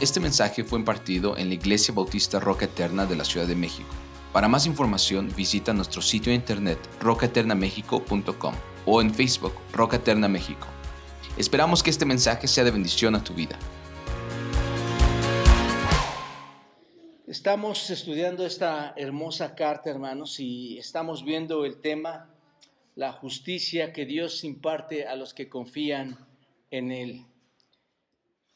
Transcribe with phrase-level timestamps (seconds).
[0.00, 3.88] Este mensaje fue impartido en la Iglesia Bautista Roca Eterna de la Ciudad de México.
[4.32, 8.54] Para más información visita nuestro sitio de internet rocaeternamexico.com
[8.86, 10.68] o en Facebook Roca Eterna México.
[11.36, 13.58] Esperamos que este mensaje sea de bendición a tu vida.
[17.26, 22.30] Estamos estudiando esta hermosa carta, hermanos, y estamos viendo el tema,
[22.94, 26.24] la justicia que Dios imparte a los que confían
[26.70, 27.26] en Él.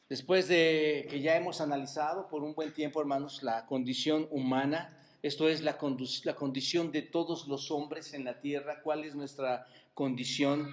[0.09, 5.47] Después de que ya hemos analizado por un buen tiempo, hermanos, la condición humana, esto
[5.47, 5.77] es la,
[6.23, 10.69] la condición de todos los hombres en la tierra, cuál es nuestra condición,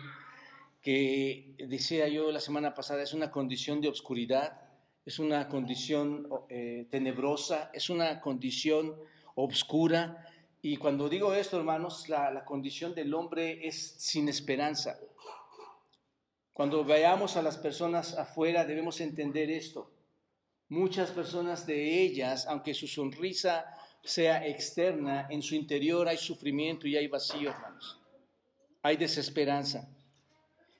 [0.82, 4.60] que decía yo la semana pasada, es una condición de obscuridad,
[5.06, 8.96] es una condición eh, tenebrosa, es una condición
[9.36, 10.26] obscura.
[10.62, 14.98] Y cuando digo esto, hermanos, la, la condición del hombre es sin esperanza.
[16.52, 19.90] Cuando veamos a las personas afuera debemos entender esto.
[20.68, 23.64] Muchas personas de ellas, aunque su sonrisa
[24.02, 27.98] sea externa, en su interior hay sufrimiento y hay vacío, hermanos.
[28.82, 29.88] Hay desesperanza.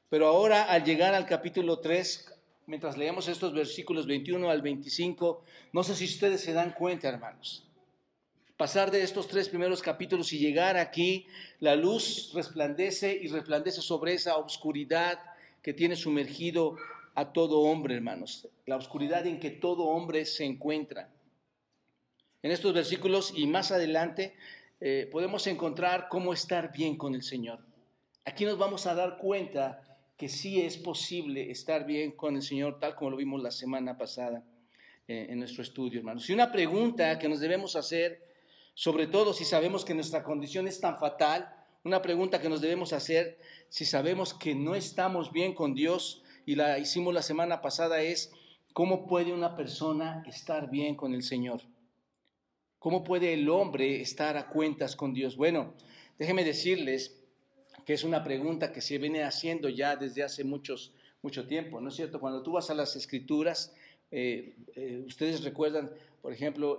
[0.09, 2.35] Pero ahora al llegar al capítulo 3,
[2.67, 7.67] mientras leemos estos versículos 21 al 25, no sé si ustedes se dan cuenta, hermanos.
[8.57, 11.27] Pasar de estos tres primeros capítulos y llegar aquí,
[11.61, 15.19] la luz resplandece y resplandece sobre esa oscuridad
[15.63, 16.77] que tiene sumergido
[17.15, 21.11] a todo hombre, hermanos, la oscuridad en que todo hombre se encuentra.
[22.43, 24.35] En estos versículos y más adelante
[24.81, 27.61] eh, podemos encontrar cómo estar bien con el Señor.
[28.25, 29.83] Aquí nos vamos a dar cuenta
[30.17, 33.99] que sí es posible estar bien con el Señor, tal como lo vimos la semana
[33.99, 34.43] pasada
[35.09, 36.29] eh, en nuestro estudio, hermanos.
[36.31, 38.23] Y una pregunta que nos debemos hacer,
[38.75, 41.53] sobre todo si sabemos que nuestra condición es tan fatal,
[41.85, 46.57] una pregunta que nos debemos hacer si sabemos que no estamos bien con Dios, y
[46.57, 48.33] la hicimos la semana pasada, es
[48.73, 51.63] cómo puede una persona estar bien con el Señor.
[52.79, 55.37] ¿Cómo puede el hombre estar a cuentas con Dios?
[55.37, 55.75] Bueno,
[56.19, 57.21] déjenme decirles
[57.85, 61.91] que es una pregunta que se viene haciendo ya desde hace muchos, mucho tiempo, ¿no
[61.91, 62.21] es cierto?
[62.21, 63.75] Cuando tú vas a las escrituras,
[64.11, 65.91] eh, eh, ustedes recuerdan,
[66.23, 66.79] por ejemplo,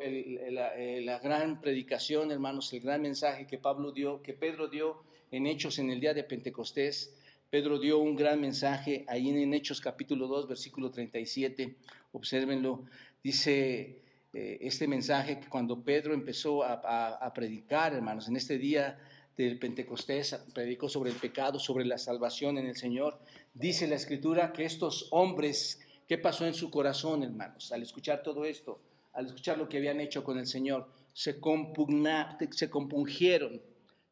[0.52, 5.04] la, eh, la, gran predicación, hermanos, el gran mensaje que Pablo dio, que Pedro dio
[5.32, 7.16] en Hechos en el día de Pentecostés.
[7.50, 11.76] Pedro dio un gran mensaje ahí en Hechos capítulo 2, versículo 37.
[12.12, 12.84] Obsérvenlo.
[13.24, 14.02] Dice
[14.34, 18.98] este mensaje que cuando Pedro empezó a, predicar, hermanos, en este día
[19.36, 23.20] del Pentecostés, predicó sobre el pecado, sobre la salvación en el Señor.
[23.54, 27.72] Dice la escritura que estos hombres, ¿qué pasó en su corazón, hermanos?
[27.72, 28.80] Al escuchar todo esto,
[29.14, 33.62] al escuchar lo que habían hecho con el Señor, se, compungieron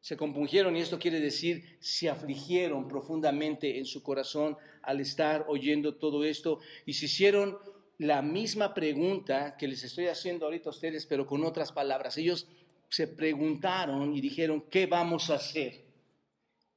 [0.02, 5.96] se compungieron y esto quiere decir se afligieron profundamente en su corazón al estar oyendo
[5.96, 7.58] todo esto y se hicieron
[8.00, 12.16] la misma pregunta que les estoy haciendo ahorita a ustedes, pero con otras palabras.
[12.16, 12.48] Ellos
[12.88, 15.84] se preguntaron y dijeron, ¿qué vamos a hacer?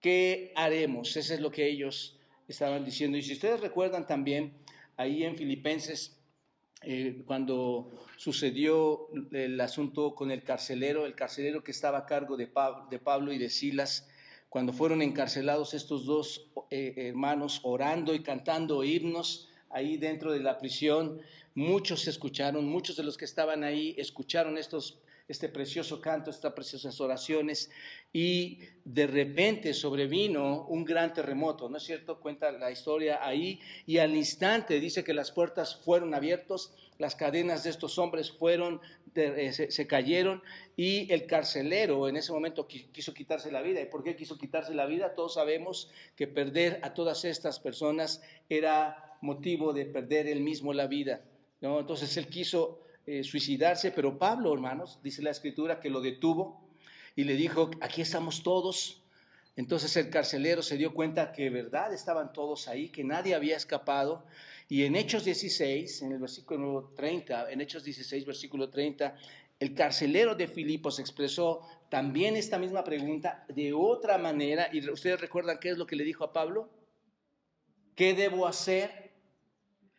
[0.02, 1.16] ¿Qué haremos?
[1.16, 3.18] Eso es lo que ellos estaban diciendo.
[3.18, 4.52] Y si ustedes recuerdan también,
[4.98, 6.20] ahí en Filipenses
[6.86, 12.48] eh, cuando sucedió el asunto con el carcelero, el carcelero que estaba a cargo de,
[12.48, 14.08] Pablo, y de Silas,
[14.50, 20.58] cuando fueron encarcelados estos dos eh, hermanos orando y cantando himnos ahí dentro de la
[20.60, 21.22] prisión,
[21.56, 27.00] muchos escucharon, muchos de los que estaban ahí escucharon estos este precioso canto, estas preciosas
[27.00, 27.72] oraciones,
[28.12, 32.20] y de repente sobrevino un gran terremoto, ¿no es cierto?
[32.20, 37.64] Cuenta la historia ahí, y al instante dice que las puertas fueron abiertas, las cadenas
[37.64, 38.82] de estos hombres fueron,
[39.16, 40.44] eh, se, cayeron,
[40.76, 43.82] y el carcelero en ese momento quiso quitarse la vida.
[43.82, 45.16] ¿Y por qué quiso quitarse la vida?
[45.16, 50.88] Todos sabemos que perder a todas estas personas era motivo de perder él mismo la
[50.88, 51.22] vida.
[51.62, 51.80] ¿no?
[51.80, 56.64] Entonces él quiso eh, suicidarse, pero Pablo, hermanos, dice la escritura que lo detuvo
[57.16, 59.02] y le dijo, aquí estamos todos.
[59.56, 64.26] Entonces el carcelero se dio cuenta que verdad estaban todos ahí, que nadie había escapado.
[64.70, 69.16] Y en Hechos 16, en el versículo 30, en Hechos 16, versículo 30,
[69.60, 74.70] el carcelero de Filipos expresó también esta misma pregunta de otra manera.
[74.72, 76.70] Y ustedes recuerdan qué es lo que le dijo a Pablo.
[77.96, 79.12] ¿Qué debo hacer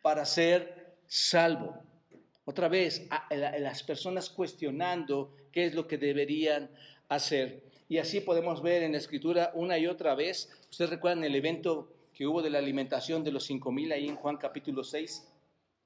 [0.01, 1.84] para ser salvo?
[2.45, 6.69] Otra vez, las personas cuestionando qué es lo que deberían
[7.09, 7.63] hacer.
[7.89, 10.51] Y así podemos ver en la escritura una y otra vez.
[10.69, 14.15] Ustedes recuerdan el evento que hubo de la alimentación de los cinco mil ahí en
[14.15, 15.27] Juan capítulo 6.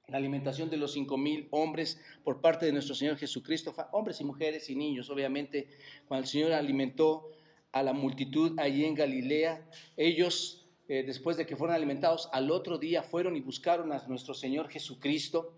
[0.08, 4.24] La alimentación de los cinco mil hombres por parte de nuestro Señor Jesucristo, hombres y
[4.24, 5.68] mujeres y niños, obviamente,
[6.08, 7.30] cuando el Señor alimentó
[7.72, 9.66] a la multitud allí en Galilea,
[9.96, 14.34] ellos eh, después de que fueron alimentados, al otro día fueron y buscaron a nuestro
[14.34, 15.54] Señor Jesucristo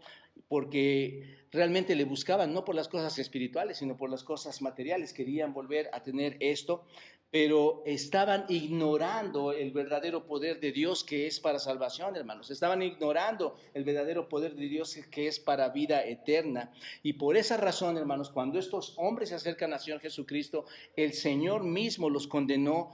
[0.49, 5.13] porque realmente le buscaban no por las cosas espirituales, sino por las cosas materiales.
[5.13, 6.85] Querían volver a tener esto,
[7.31, 12.51] pero estaban ignorando el verdadero poder de Dios que es para salvación, hermanos.
[12.51, 16.71] Estaban ignorando el verdadero poder de Dios que es para vida eterna.
[17.03, 21.65] Y por esa razón, hermanos, cuando estos hombres se acercan al Señor Jesucristo, el Señor
[21.65, 22.93] mismo los condenó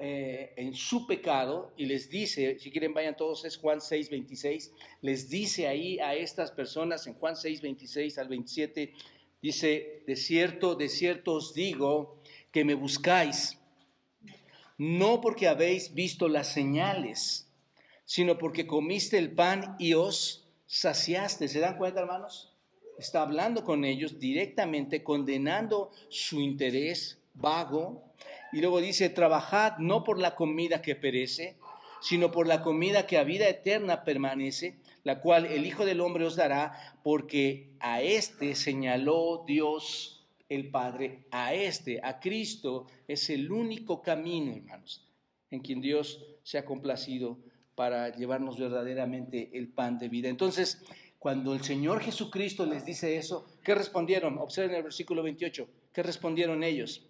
[0.00, 4.72] eh, en su pecado y les dice, si quieren vayan todos, es Juan 6, 26,
[5.02, 8.92] les dice ahí a estas personas en Juan 6, 26 al 27,
[9.42, 12.20] dice, de cierto, de cierto os digo
[12.50, 13.58] que me buscáis,
[14.78, 17.46] no porque habéis visto las señales,
[18.04, 21.48] sino porque comiste el pan y os saciaste.
[21.48, 22.52] ¿Se dan cuenta, hermanos?
[22.98, 28.02] Está hablando con ellos directamente, condenando su interés vago,
[28.52, 31.56] y luego dice, trabajad no por la comida que perece,
[32.00, 36.24] sino por la comida que a vida eterna permanece, la cual el Hijo del Hombre
[36.24, 43.50] os dará, porque a éste señaló Dios el Padre, a éste, a Cristo, es el
[43.50, 45.08] único camino, hermanos,
[45.50, 47.38] en quien Dios se ha complacido
[47.74, 50.28] para llevarnos verdaderamente el pan de vida.
[50.28, 50.82] Entonces,
[51.18, 54.38] cuando el Señor Jesucristo les dice eso, ¿qué respondieron?
[54.38, 55.68] Observen el versículo 28.
[55.92, 57.05] ¿Qué respondieron ellos?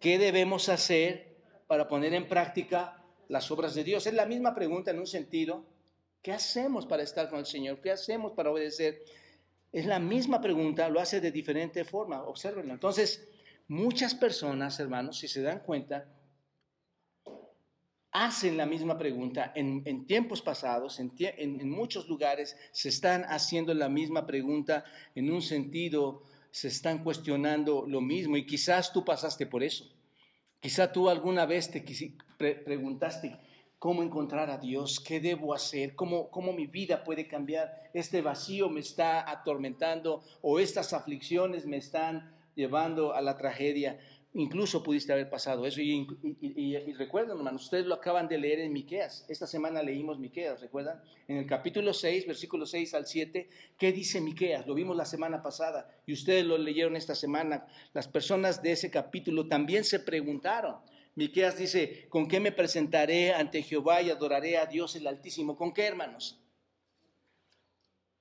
[0.00, 1.36] ¿Qué debemos hacer
[1.66, 4.06] para poner en práctica las obras de Dios?
[4.06, 5.64] Es la misma pregunta en un sentido.
[6.22, 7.80] ¿Qué hacemos para estar con el Señor?
[7.80, 9.02] ¿Qué hacemos para obedecer?
[9.72, 12.22] Es la misma pregunta, lo hace de diferente forma.
[12.22, 12.72] Observenlo.
[12.72, 13.28] Entonces,
[13.66, 16.06] muchas personas, hermanos, si se dan cuenta,
[18.12, 23.88] hacen la misma pregunta en, tiempos pasados, en, en, muchos lugares se están haciendo la
[23.88, 24.84] misma pregunta
[25.14, 29.84] en un sentido se están cuestionando lo mismo y quizás tú pasaste por eso.
[30.60, 31.84] Quizás tú alguna vez te
[32.38, 33.38] preguntaste
[33.78, 37.90] cómo encontrar a Dios, qué debo hacer, cómo, cómo mi vida puede cambiar.
[37.94, 44.00] Este vacío me está atormentando o estas aflicciones me están llevando a la tragedia.
[44.34, 45.80] Incluso pudiste haber pasado eso.
[45.80, 46.06] Y,
[46.98, 49.24] recuerden, hermanos, ustedes lo acaban de leer en Miqueas.
[49.28, 51.02] Esta semana leímos Miqueas, ¿recuerdan?
[51.26, 53.48] En el capítulo 6, versículo 6 al 7,
[53.78, 54.66] ¿qué dice Miqueas?
[54.66, 57.66] Lo vimos la semana pasada y ustedes lo leyeron esta semana.
[57.94, 60.76] Las personas de ese capítulo también se preguntaron.
[61.14, 65.56] Miqueas dice, ¿con qué me presentaré ante Jehová y adoraré a Dios el Altísimo?
[65.56, 66.38] ¿Con qué, hermanos?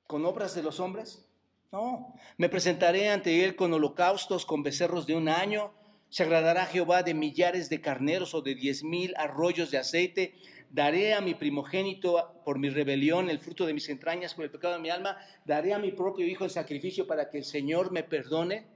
[0.08, 1.26] ¿Con obras de los hombres?
[1.72, 5.74] No, me presentaré ante Él con holocaustos, con becerros de un año
[6.10, 10.36] se agradará Jehová de millares de carneros o de diez mil arroyos de aceite.
[10.70, 14.76] Daré a mi primogénito por mi rebelión el fruto de mis entrañas por el pecado
[14.76, 15.18] de mi alma.
[15.46, 18.68] Daré a mi propio hijo en sacrificio para que el Señor me perdone.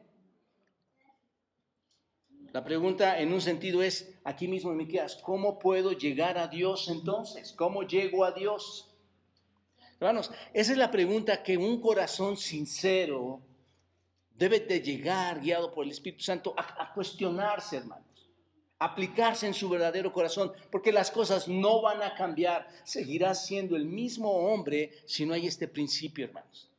[2.53, 6.89] La pregunta en un sentido es, aquí mismo en Miqueas, ¿cómo puedo llegar a Dios
[6.89, 7.53] entonces?
[7.53, 8.93] ¿Cómo llego a Dios?
[10.01, 13.41] Hermanos, esa es la pregunta que un corazón sincero
[14.41, 18.27] debe de llegar, guiado por el Espíritu Santo, a, cuestionarse, hermanos,
[18.79, 22.67] aplicarse en su verdadero corazón, porque las cosas no van a cambiar.
[22.83, 26.71] Seguirá siendo el mismo hombre si no hay este principio, hermanos.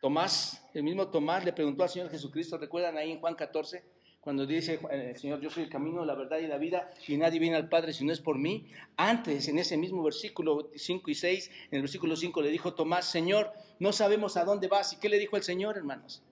[0.00, 3.84] Tomás, el mismo Tomás le preguntó al Señor Jesucristo, ¿recuerdan ahí en Juan 14?
[4.22, 7.16] Cuando dice eh, el Señor, yo soy el camino, la verdad y la vida, y
[7.16, 8.68] nadie viene al Padre si no es por mí.
[8.96, 13.10] Antes, en ese mismo versículo 5 y 6, en el versículo 5 le dijo Tomás,
[13.10, 14.92] Señor, no sabemos a dónde vas.
[14.92, 16.22] ¿Y qué le dijo el Señor, hermanos?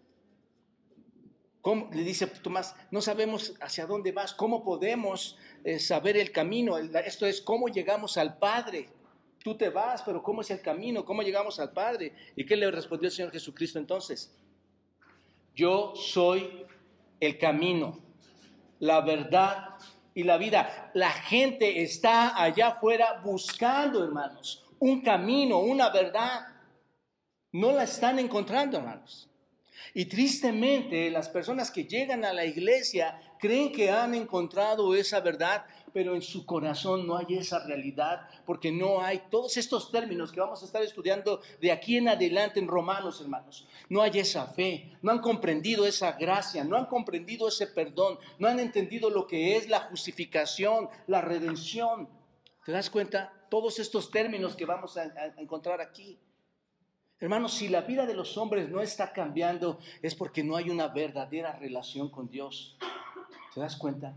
[1.62, 1.90] ¿Cómo?
[1.92, 6.78] Le dice Tomás, no sabemos hacia dónde vas, ¿cómo podemos eh, saber el camino?
[6.78, 8.88] Esto es, ¿cómo llegamos al Padre?
[9.42, 11.04] Tú te vas, pero ¿cómo es el camino?
[11.04, 12.14] ¿Cómo llegamos al Padre?
[12.36, 14.32] ¿Y qué le respondió el Señor Jesucristo entonces?
[15.56, 16.66] Yo soy
[17.20, 17.98] el camino,
[18.80, 19.76] la verdad
[20.14, 20.90] y la vida.
[20.94, 26.40] La gente está allá afuera buscando, hermanos, un camino, una verdad.
[27.52, 29.29] No la están encontrando, hermanos.
[29.94, 35.64] Y tristemente las personas que llegan a la iglesia creen que han encontrado esa verdad,
[35.92, 40.40] pero en su corazón no hay esa realidad, porque no hay todos estos términos que
[40.40, 43.66] vamos a estar estudiando de aquí en adelante en Romanos, hermanos.
[43.88, 48.48] No hay esa fe, no han comprendido esa gracia, no han comprendido ese perdón, no
[48.48, 52.08] han entendido lo que es la justificación, la redención.
[52.64, 53.32] ¿Te das cuenta?
[53.50, 55.04] Todos estos términos que vamos a,
[55.38, 56.18] encontrar aquí.
[57.20, 60.88] Hermanos, si la vida de los hombres no está cambiando, es porque no hay una
[60.88, 62.78] verdadera relación con Dios.
[63.52, 64.16] ¿Te das cuenta?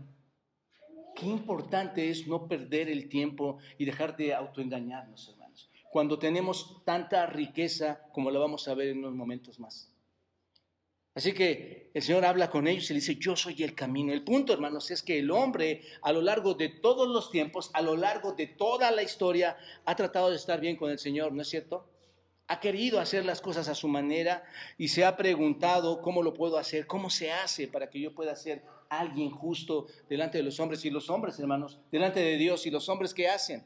[1.14, 7.26] Qué importante es no perder el tiempo y dejar de autoengañarnos, hermanos, cuando tenemos tanta
[7.26, 9.92] riqueza como la vamos a ver en unos momentos más.
[11.14, 14.14] Así que el Señor habla con ellos y le dice, yo soy el camino.
[14.14, 17.82] El punto, hermanos, es que el hombre a lo largo de todos los tiempos, a
[17.82, 21.42] lo largo de toda la historia, ha tratado de estar bien con el Señor, ¿no
[21.42, 21.86] es cierto?
[22.46, 24.44] Ha querido hacer las cosas a su manera
[24.76, 28.36] y se ha preguntado cómo lo puedo hacer, cómo se hace para que yo pueda
[28.36, 32.70] ser alguien justo delante de los hombres y los hombres, hermanos, delante de Dios y
[32.70, 33.64] los hombres que hacen.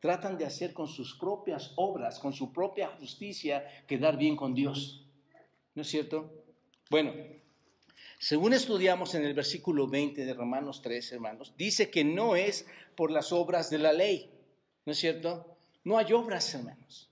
[0.00, 5.06] Tratan de hacer con sus propias obras, con su propia justicia, quedar bien con Dios.
[5.74, 6.30] ¿No es cierto?
[6.90, 7.12] Bueno,
[8.18, 13.10] según estudiamos en el versículo 20 de Romanos 3, hermanos, dice que no es por
[13.10, 14.30] las obras de la ley,
[14.84, 15.56] ¿no es cierto?
[15.84, 17.10] No hay obras, hermanos.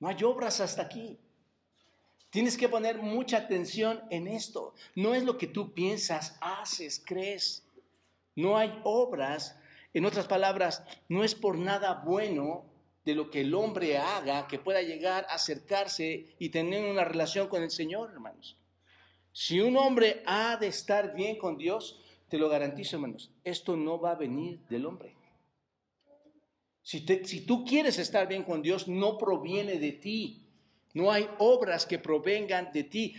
[0.00, 1.18] No hay obras hasta aquí.
[2.30, 4.74] Tienes que poner mucha atención en esto.
[4.94, 7.64] No es lo que tú piensas, haces, crees.
[8.34, 9.58] No hay obras.
[9.92, 12.64] En otras palabras, no es por nada bueno
[13.04, 17.48] de lo que el hombre haga que pueda llegar a acercarse y tener una relación
[17.48, 18.56] con el Señor, hermanos.
[19.32, 24.00] Si un hombre ha de estar bien con Dios, te lo garantizo, hermanos, esto no
[24.00, 25.19] va a venir del hombre.
[26.82, 27.00] Si,
[27.46, 30.46] tú quieres estar bien con Dios, no proviene de ti.
[30.92, 33.14] No hay obras que provengan de ti.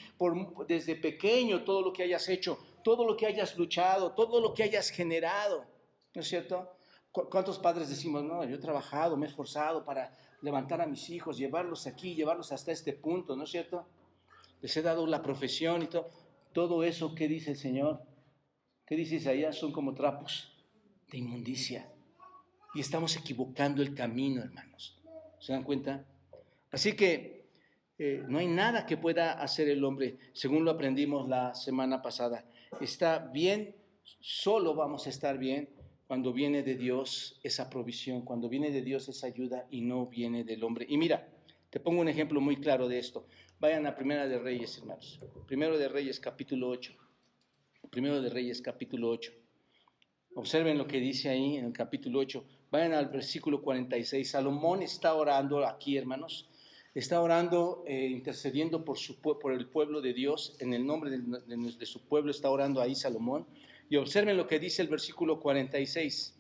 [0.68, 4.64] Desde pequeño, todo lo que hayas hecho, todo lo que hayas luchado, todo lo que
[4.64, 5.66] hayas generado.
[6.14, 6.70] ¿No es cierto?
[7.12, 11.38] ¿Cuántos padres decimos, no, yo he trabajado, me he esforzado para levantar a mis hijos,
[11.38, 13.86] llevarlos aquí, llevarlos hasta este punto, ¿no es cierto?
[14.62, 16.10] Les he dado la profesión y todo.
[16.54, 18.02] Todo eso, ¿qué dice el Señor?
[18.86, 19.56] ¿Qué dice Isaías?
[19.58, 20.52] Son como trapos
[21.10, 21.90] de inmundicia.
[22.74, 24.98] Y estamos equivocando el camino, hermanos.
[25.40, 26.06] ¿Se dan cuenta?
[26.72, 27.50] Así que
[27.98, 32.46] eh, no hay nada que pueda hacer el hombre, según lo aprendimos la semana pasada.
[32.80, 33.76] Está bien,
[34.22, 35.70] solo vamos a estar bien
[36.08, 40.44] cuando viene de Dios esa provisión, cuando viene de Dios esa ayuda y no viene
[40.44, 40.86] del hombre.
[40.88, 41.28] Y mira,
[41.70, 43.28] te pongo un ejemplo muy claro de esto.
[43.60, 45.20] Vayan a Primera de Reyes, hermanos.
[45.46, 46.94] Primero de Reyes, capítulo 8.
[47.90, 49.32] Primero de Reyes, capítulo 8.
[50.36, 52.44] Observen lo que dice ahí en el capítulo 8.
[52.72, 54.32] Vayan al versículo 46.
[54.32, 56.48] Salomón está orando aquí, hermanos.
[56.96, 60.56] Está orando, eh, intercediendo por, su, por el pueblo de Dios.
[60.60, 63.46] En el nombre de, su pueblo está orando ahí Salomón.
[63.90, 66.38] Y observen lo que dice el versículo 46.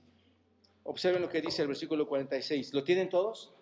[0.84, 2.74] Observen lo que dice el versículo 46.
[2.74, 3.54] ¿Lo tienen todos?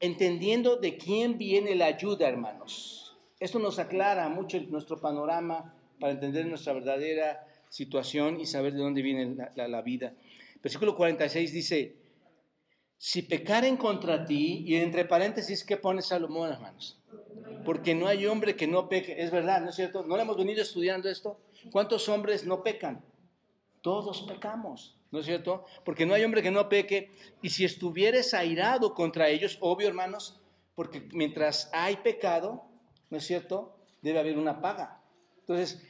[0.00, 3.16] Entendiendo de quién viene la ayuda, hermanos.
[3.40, 9.02] Esto nos aclara mucho nuestro panorama para entender nuestra verdadera situación y saber de dónde
[9.02, 10.14] viene la vida.
[10.64, 11.94] Versículo 46 dice,
[12.96, 16.98] si pecaren contra ti, y entre paréntesis, ¿qué pone Salomón, hermanos?
[17.66, 19.14] Porque no hay hombre que no peque.
[19.22, 20.04] Es verdad, ¿no es cierto?
[20.04, 21.38] ¿No le hemos venido estudiando esto?
[21.70, 23.04] ¿Cuántos hombres no pecan?
[23.82, 25.66] Todos pecamos, ¿no es cierto?
[25.84, 27.10] Porque no hay hombre que no peque.
[27.42, 30.40] Y si estuvieres airado contra ellos, obvio, hermanos,
[30.74, 32.64] porque mientras hay pecado,
[33.10, 33.76] ¿no es cierto?
[34.00, 35.02] Debe haber una paga.
[35.40, 35.82] Entonces,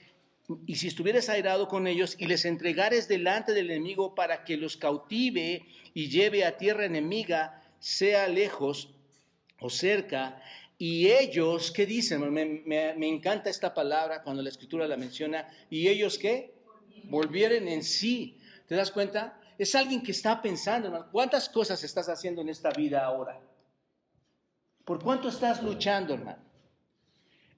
[0.66, 4.76] y si estuvieras airado con ellos y les entregares delante del enemigo para que los
[4.76, 8.90] cautive y lleve a tierra enemiga, sea lejos
[9.60, 10.42] o cerca,
[10.76, 12.30] y ellos, ¿qué dicen?
[12.32, 16.52] Me, encanta esta palabra cuando la escritura la menciona, y ellos qué?
[17.04, 18.38] Volvieren en sí.
[18.66, 19.40] ¿Te das cuenta?
[19.56, 23.40] Es alguien que está pensando, hermano, ¿cuántas cosas estás haciendo en esta vida ahora?
[24.84, 26.42] ¿Por cuánto estás luchando, hermano?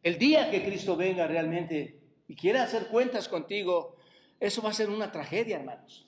[0.02, 3.96] El día que Cristo venga realmente y quiere hacer cuentas contigo,
[4.40, 6.06] eso va a ser una tragedia, hermanos.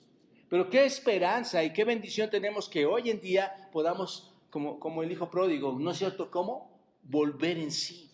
[0.49, 5.11] Pero qué esperanza y qué bendición tenemos que hoy en día podamos, como, como el
[5.11, 6.31] hijo pródigo, ¿no es cierto?
[6.31, 6.71] ¿Cómo?
[7.03, 8.08] Volver en sí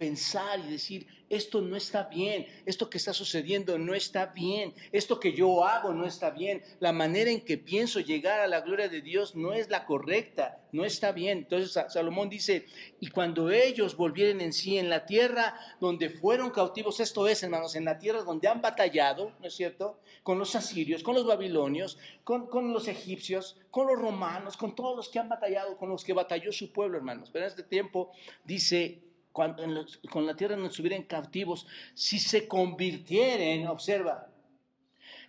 [0.00, 5.20] pensar y decir, esto no está bien, esto que está sucediendo no está bien, esto
[5.20, 8.88] que yo hago no está bien, la manera en que pienso llegar a la gloria
[8.88, 11.38] de Dios no es la correcta, no está bien.
[11.38, 12.64] Entonces Salomón dice,
[12.98, 17.76] y cuando ellos volvieren en sí en la tierra donde fueron cautivos, esto es, hermanos,
[17.76, 20.00] en la tierra donde han batallado, ¿no es cierto?
[20.22, 24.96] Con los asirios, con los babilonios, con, con los egipcios, con los romanos, con todos
[24.96, 27.28] los que han batallado, con los que batalló su pueblo, hermanos.
[27.30, 28.12] Pero en este tiempo
[28.44, 34.28] dice, cuando con la tierra no estuvieran cautivos, si se convirtieren, observa,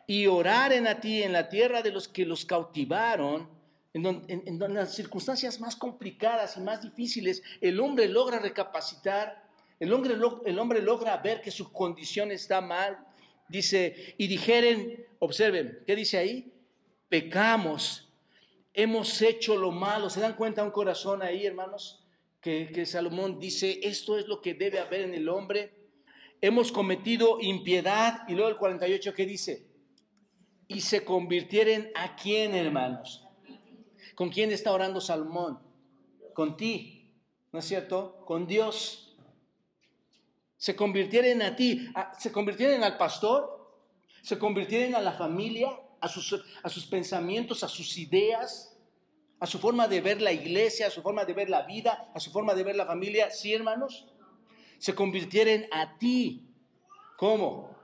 [0.07, 3.47] y oraren a ti en la tierra de los que los cautivaron,
[3.93, 9.43] en, las circunstancias más complicadas y más difíciles, el hombre logra recapacitar,
[9.79, 10.15] el hombre,
[10.45, 12.97] el hombre logra ver que su condición está mal,
[13.47, 16.51] dice, y dijeren, observen, ¿qué dice ahí?
[17.09, 18.09] Pecamos,
[18.73, 22.00] hemos hecho lo malo, ¿se dan cuenta un corazón ahí, hermanos?
[22.41, 25.73] Que, Salomón dice, esto es lo que debe haber en el hombre.
[26.41, 28.23] Hemos cometido impiedad.
[28.27, 29.67] Y luego el 48 que dice,
[30.67, 33.27] y se convirtieren a quién, hermanos.
[34.15, 35.59] ¿Con quién está orando Salomón?
[36.33, 37.11] Con ti,
[37.51, 38.23] ¿no es cierto?
[38.25, 39.15] Con Dios.
[40.57, 43.71] Se convirtieren a ti, se convirtieren al pastor,
[44.21, 48.70] se convirtieren a la familia, a sus, a sus pensamientos, a sus ideas,
[49.41, 52.19] a su forma de ver la iglesia, a su forma de ver la vida, a
[52.19, 54.07] su forma de ver la familia, sí, hermanos,
[54.77, 56.47] se convirtieren a ti.
[57.17, 57.75] ¿Cómo?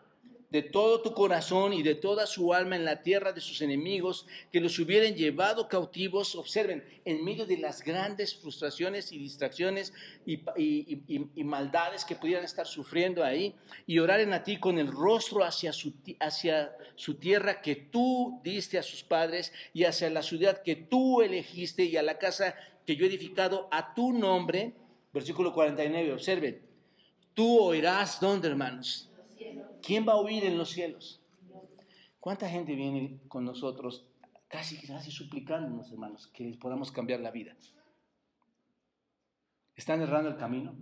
[0.50, 4.28] De todo tu corazón y de toda su alma en la tierra de sus enemigos,
[4.52, 9.94] que los hubieran llevado cautivos, observen, en medio de las grandes frustraciones y distracciones
[10.26, 10.44] y,
[11.44, 15.94] maldades que pudieran estar sufriendo ahí, y oraren a ti con el rostro hacia su,
[16.20, 21.22] hacia su tierra que tú diste a sus padres y hacia la ciudad que tú
[21.22, 24.74] elegiste y a la casa que yo he edificado a tu nombre.
[25.14, 26.62] Versículo 49, observen,
[27.34, 29.10] tú oirás, ¿dónde hermanos?
[29.88, 31.22] ¿Quién va a oír en los cielos?
[32.20, 34.06] ¿Cuánta gente viene con nosotros
[34.50, 37.56] casi, casi suplicándonos, hermanos, que les podamos cambiar la vida?
[39.78, 40.76] ¿Están errando el camino?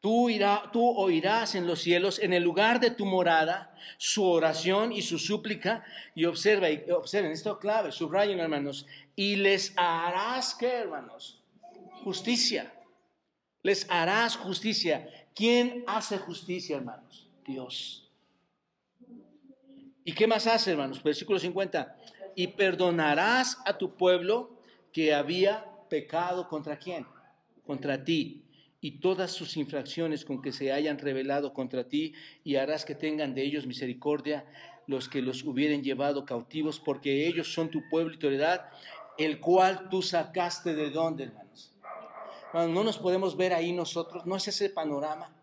[0.00, 0.28] Tú,
[0.74, 5.18] tú, oirás en los cielos, en el lugar de tu morada, su oración y su
[5.18, 5.86] súplica.
[6.14, 8.86] Y observa, y observen, esto clave, subrayen, hermanos.
[9.14, 11.42] Y les harás, ¿qué, hermanos?
[12.04, 12.74] Justicia.
[13.62, 15.08] Les harás justicia.
[15.36, 17.28] ¿Quién hace justicia, hermanos?
[17.46, 18.10] Dios.
[20.02, 21.02] ¿Y qué más hace, hermanos?
[21.02, 21.94] Versículo 50.
[22.34, 24.58] Y perdonarás a tu pueblo
[24.92, 27.06] que había pecado contra quién?
[27.66, 28.44] Contra ti.
[28.80, 33.34] Y todas sus infracciones con que se hayan revelado contra ti, y harás que tengan
[33.34, 34.46] de ellos misericordia
[34.86, 38.70] los que los hubieren llevado cautivos, porque ellos son tu pueblo y tu heredad,
[39.18, 41.30] el cual tú sacaste de dónde,
[42.64, 45.36] no nos podemos ver ahí nosotros, no es ese panorama.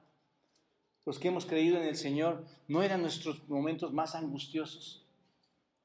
[1.06, 5.06] Los que hemos creído en el Señor no eran nuestros momentos más angustiosos.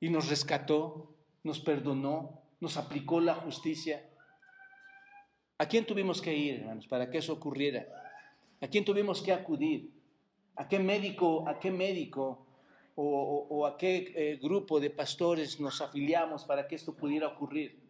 [0.00, 4.08] Y nos rescató, nos perdonó, nos aplicó la justicia.
[5.58, 7.86] ¿A quién tuvimos que ir, hermanos, para que eso ocurriera?
[8.60, 9.92] ¿A quién tuvimos que acudir?
[10.54, 12.46] ¿A qué médico, a qué médico
[12.94, 17.87] o, a qué eh, grupo de pastores nos afiliamos para que esto pudiera ocurrir?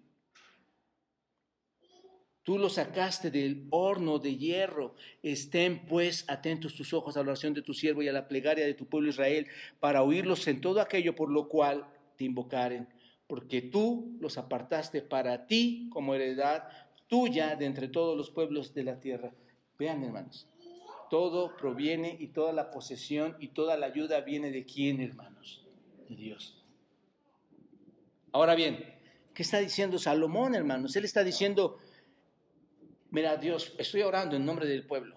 [2.48, 4.94] Tú lo sacaste del horno de hierro.
[5.22, 8.64] Estén pues atentos tus ojos a la oración de tu siervo y a la plegaria
[8.64, 9.46] de tu pueblo Israel,
[9.80, 12.88] para oírlos en todo aquello por lo cual te invocaren.
[13.26, 16.70] Porque tú los apartaste para ti como heredad
[17.06, 19.34] tuya de entre todos los pueblos de la tierra.
[19.78, 20.48] Vean, hermanos,
[21.10, 25.66] todo proviene y toda la posesión y toda la ayuda viene de quién, hermanos?
[26.08, 26.64] De Dios.
[28.32, 28.82] Ahora bien,
[29.34, 30.96] ¿qué está diciendo Salomón, hermanos?
[30.96, 31.78] Él está diciendo,
[33.10, 35.16] Mira, Dios, estoy orando en nombre del pueblo,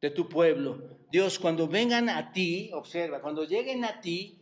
[0.00, 0.98] de tu pueblo.
[1.10, 4.38] Dios, cuando vengan a ti, observa, cuando lleguen a ti,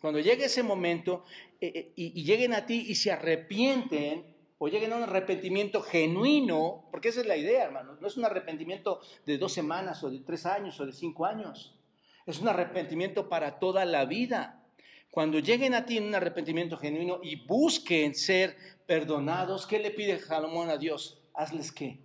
[0.00, 1.24] cuando llegue ese momento
[1.60, 5.82] eh, eh, y, y, lleguen a ti y se arrepienten, o lleguen a un arrepentimiento
[5.82, 10.10] genuino, porque esa es la idea, hermano, no es un arrepentimiento de dos semanas o
[10.10, 11.74] de tres años o de cinco años,
[12.26, 14.62] es un arrepentimiento para toda la vida.
[15.10, 20.18] Cuando lleguen a ti en un arrepentimiento genuino y busquen ser perdonados, ¿qué le pide
[20.18, 21.23] Salomón a Dios?
[21.34, 22.00] Hazles qué?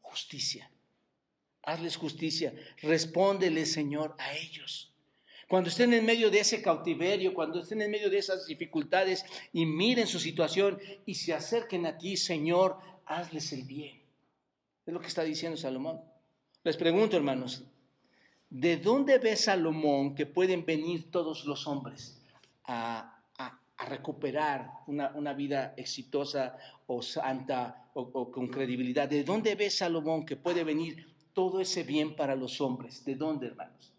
[0.00, 0.70] Justicia.
[1.62, 2.54] Hazles justicia.
[2.80, 4.92] Respóndele, Señor, a ellos.
[5.48, 9.66] Cuando estén en medio de ese cautiverio, cuando estén en medio de esas dificultades y
[9.66, 14.00] miren su situación y se acerquen a ti, Señor, hazles el bien.
[14.86, 16.00] Es lo que está diciendo Salomón.
[16.64, 17.64] Les pregunto, hermanos,
[18.48, 22.18] ¿de dónde ve Salomón que pueden venir todos los hombres
[22.64, 23.21] a
[23.82, 29.08] a recuperar una, vida exitosa o santa o, con credibilidad.
[29.08, 33.04] ¿De dónde ve Salomón que puede venir todo ese bien para los hombres?
[33.04, 33.92] ¿De dónde, hermanos?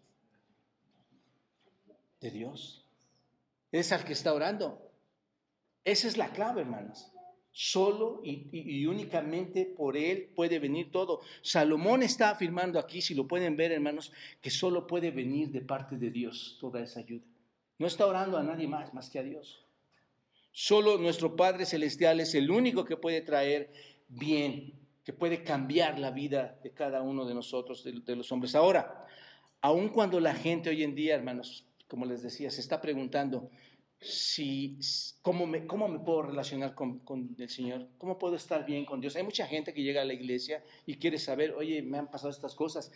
[2.20, 2.84] De Dios.
[3.70, 4.80] Es al que está orando.
[5.84, 7.10] Esa es la clave, hermanos.
[7.52, 11.20] Solo y, y, únicamente por Él puede venir todo.
[11.42, 15.96] Salomón está afirmando aquí, si lo pueden ver, hermanos, que solo puede venir de parte
[15.96, 17.24] de Dios toda esa ayuda.
[17.78, 19.63] No está orando a nadie más, más que a Dios.
[20.56, 23.72] Solo nuestro Padre Celestial es el único que puede traer
[24.06, 28.54] bien, que puede cambiar la vida de cada uno de nosotros, de, los hombres.
[28.54, 29.04] Ahora,
[29.60, 33.50] aun cuando la gente hoy en día, hermanos, como les decía, se está preguntando
[33.98, 34.78] si,
[35.22, 39.00] cómo, me, cómo me puedo relacionar con, con, el Señor, cómo puedo estar bien con
[39.00, 39.16] Dios.
[39.16, 42.30] Hay mucha gente que llega a la iglesia y quiere saber, oye, me han pasado
[42.30, 42.92] estas cosas.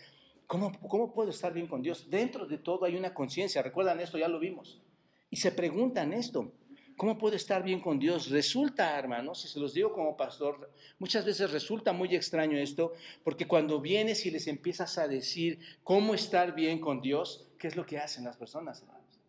[0.47, 2.09] ¿Cómo, ¿Cómo puedo estar bien con Dios?
[2.09, 4.81] Dentro de todo hay una conciencia, recuerdan esto, ya lo vimos.
[5.29, 6.53] Y se preguntan esto,
[6.99, 8.29] ¿Cómo puedo estar bien con Dios?
[8.29, 13.47] Resulta, hermanos, si se los digo como pastor, muchas veces resulta muy extraño esto, porque
[13.47, 17.87] cuando vienes y les empiezas a decir cómo estar bien con Dios, ¿qué es lo
[17.87, 19.21] que hacen las personas, hermanos?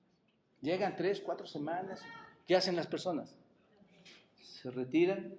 [0.61, 2.01] Llegan tres, cuatro semanas,
[2.47, 3.37] ¿qué hacen las personas?
[4.41, 5.35] Se retiran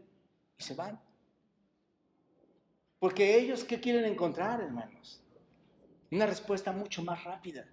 [0.57, 1.01] y se van.
[3.01, 5.21] Porque ellos, ¿qué quieren encontrar, hermanos?
[6.12, 7.66] Una respuesta mucho más rápida.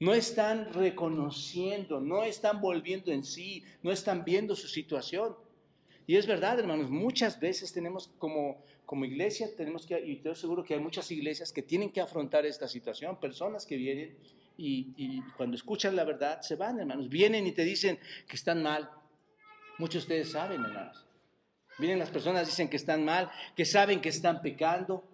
[0.00, 5.36] No están reconociendo, no están volviendo en sí, no están viendo su situación.
[6.06, 10.64] Y es verdad, hermanos, muchas veces tenemos como, como iglesia, tenemos que, y estoy seguro
[10.64, 14.16] que hay muchas iglesias que tienen que afrontar esta situación, personas que vienen
[14.62, 18.90] y, cuando escuchan la verdad se van, hermanos, vienen y te dicen que están mal.
[19.78, 21.06] Muchos de ustedes saben, hermanos.
[21.78, 25.04] Vienen las personas, dicen que están mal, que saben que están pecando,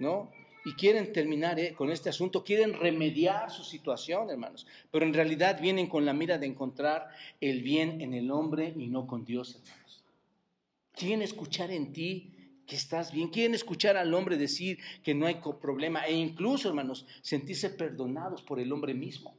[0.00, 0.32] ¿no?
[0.66, 4.66] Y quieren terminar eh, con este asunto, quieren remediar su situación, hermanos.
[4.90, 7.08] Pero en realidad vienen con la mira de encontrar
[7.40, 10.04] el bien en el hombre y no con Dios, hermanos.
[10.92, 12.34] Quieren escuchar en ti
[12.66, 13.28] que estás bien.
[13.28, 18.60] Quieren escuchar al hombre decir que no hay problema e incluso, hermanos, sentirse perdonados por
[18.60, 19.36] el hombre mismo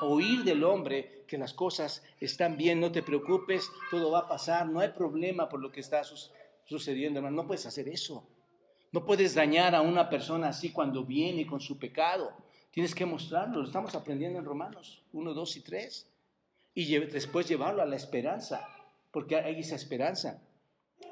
[0.00, 4.68] oír del hombre que las cosas están bien, no te preocupes, todo va a pasar,
[4.68, 6.02] no hay problema por lo que está
[6.64, 7.42] sucediendo, hermano.
[7.42, 8.26] No puedes hacer eso.
[8.92, 12.32] No puedes dañar a una persona así cuando viene con su pecado.
[12.70, 13.60] Tienes que mostrarlo.
[13.60, 16.06] Lo estamos aprendiendo en Romanos 1, 2 y 3.
[16.74, 18.66] Y después llevarlo a la esperanza,
[19.10, 20.42] porque hay esa esperanza.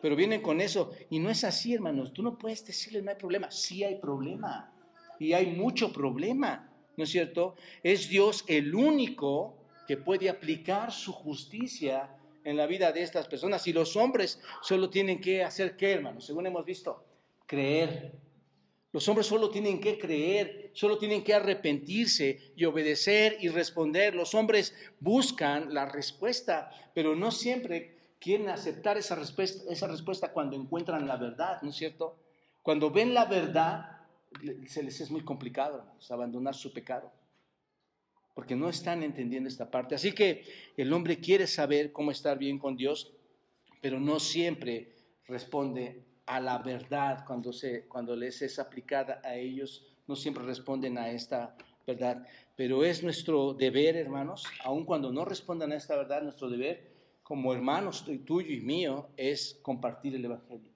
[0.00, 0.92] Pero vienen con eso.
[1.10, 2.12] Y no es así, hermanos.
[2.12, 3.50] Tú no puedes decirle no hay problema.
[3.50, 4.72] Sí hay problema.
[5.18, 6.68] Y hay mucho problema.
[6.98, 7.54] ¿no es cierto?
[7.84, 9.54] Es Dios el único
[9.86, 12.10] que puede aplicar su justicia
[12.42, 13.64] en la vida de estas personas.
[13.68, 17.04] Y los hombres solo tienen que hacer qué, hermanos, según hemos visto,
[17.48, 18.12] creer.
[18.92, 24.14] Los hombres solo tienen que creer, solo tienen que arrepentirse y obedecer y responder.
[24.14, 30.56] Los hombres buscan la respuesta, pero no siempre quieren aceptar esa respuesta, esa respuesta cuando
[30.56, 32.16] encuentran la verdad, ¿no es cierto?
[32.62, 34.06] Cuando ven la verdad,
[34.66, 37.12] se les es muy complicado, abandonar su pecado,
[38.34, 39.94] porque no están entendiendo esta parte.
[39.94, 40.44] Así que
[40.76, 43.12] el hombre quiere saber cómo estar bien con Dios,
[43.80, 44.94] pero no siempre
[45.26, 50.98] responde a la verdad cuando, se, cuando les es aplicada a ellos, no siempre responden
[50.98, 52.26] a esta verdad.
[52.54, 57.52] Pero es nuestro deber, hermanos, aun cuando no respondan a esta verdad, nuestro deber como
[57.52, 60.70] hermanos tuyo y mío es compartir el Evangelio.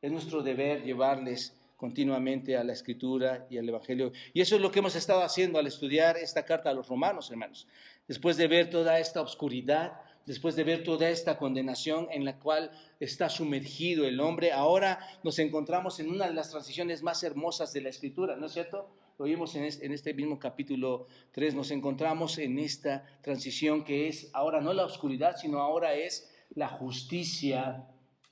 [0.00, 4.12] Es nuestro deber llevarles continuamente a la escritura y al evangelio.
[4.32, 7.30] Y eso es lo que hemos estado haciendo al estudiar esta carta a los romanos,
[7.30, 7.66] hermanos.
[8.06, 12.70] Después de ver toda esta oscuridad, después de ver toda esta condenación en la cual
[13.00, 17.82] está sumergido el hombre, ahora nos encontramos en una de las transiciones más hermosas de
[17.82, 18.88] la escritura, ¿no es cierto?
[19.18, 24.60] Lo vimos en este, mismo capítulo 3, nos encontramos en esta transición que es ahora
[24.60, 27.86] no la oscuridad, sino ahora es la justicia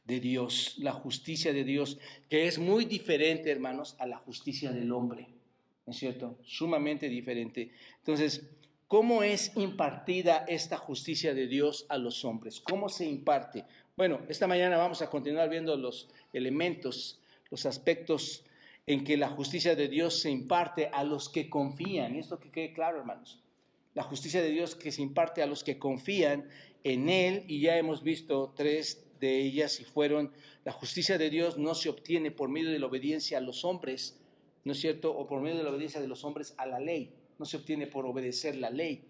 [0.05, 4.91] de Dios, la justicia de Dios, que es muy diferente, hermanos, a la justicia del
[4.91, 5.29] hombre,
[5.87, 6.39] ¿no es cierto?
[6.43, 7.71] Sumamente diferente.
[7.99, 8.43] Entonces,
[8.93, 12.61] ¿cómo es impartida esta justicia de Dios a los hombres?
[12.61, 13.65] ¿Cómo se imparte?
[13.97, 17.19] Bueno, esta mañana vamos a continuar viendo los elementos,
[17.51, 18.45] los aspectos
[18.87, 22.17] en que la justicia de Dios se imparte a los que confían.
[22.17, 23.41] Esto que quede claro, hermanos.
[23.95, 26.51] La justicia de Dios que se imparte a los que confían
[26.85, 30.33] en Él, y ya hemos visto tres de ellas y fueron,
[30.67, 34.21] la justicia de Dios no se obtiene por medio de la obediencia a los hombres,
[34.65, 35.17] ¿no es cierto?
[35.17, 37.11] O por medio de la obediencia de los hombres a la ley,
[37.43, 39.05] no se obtiene por obedecer la ley.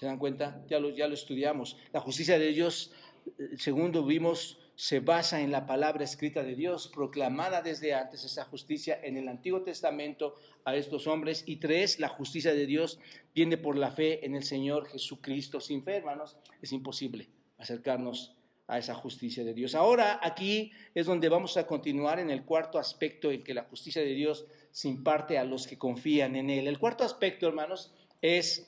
[0.00, 0.64] ¿Se dan cuenta?
[0.70, 1.76] Ya lo, ya lo estudiamos.
[1.92, 2.92] La justicia de Dios,
[3.26, 8.46] eh, segundo vimos, se basa en la palabra escrita de Dios, proclamada desde antes esa
[8.46, 10.34] justicia en el Antiguo Testamento
[10.64, 11.44] a estos hombres.
[11.44, 12.98] Y tres, la justicia de Dios
[13.34, 15.60] viene por la fe en el Señor Jesucristo.
[15.60, 18.34] Sin fe, hermanos, es imposible acercarnos
[18.66, 19.74] a esa justicia de Dios.
[19.74, 24.00] Ahora aquí es donde vamos a continuar en el cuarto aspecto en que la justicia
[24.00, 26.66] de Dios se imparte a los que confían en Él.
[26.66, 28.66] El cuarto aspecto, hermanos, es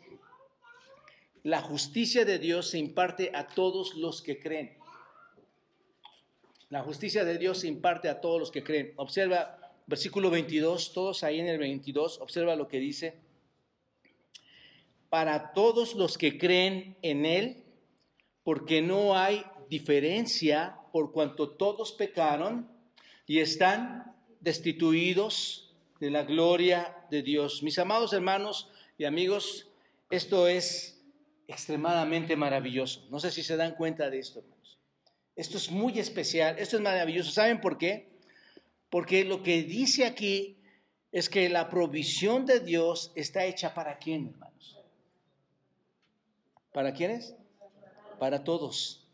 [1.42, 4.78] la justicia de Dios se imparte a todos los que creen.
[6.70, 8.92] La justicia de Dios se imparte a todos los que creen.
[8.96, 13.14] Observa versículo 22, todos ahí en el 22, observa lo que dice.
[15.10, 17.64] Para todos los que creen en Él,
[18.42, 22.70] porque no hay diferencia por cuanto todos pecaron
[23.26, 25.63] y están destituidos
[26.00, 27.62] de la gloria de Dios.
[27.62, 29.68] Mis amados hermanos y amigos,
[30.10, 31.02] esto es
[31.48, 33.06] extremadamente maravilloso.
[33.10, 34.78] No sé si se dan cuenta de esto, hermanos.
[35.36, 37.30] Esto es muy especial, esto es maravilloso.
[37.30, 38.08] ¿Saben por qué?
[38.90, 40.56] Porque lo que dice aquí
[41.10, 44.78] es que la provisión de Dios está hecha para quién, hermanos.
[46.72, 47.34] ¿Para quiénes?
[48.18, 49.06] Para todos.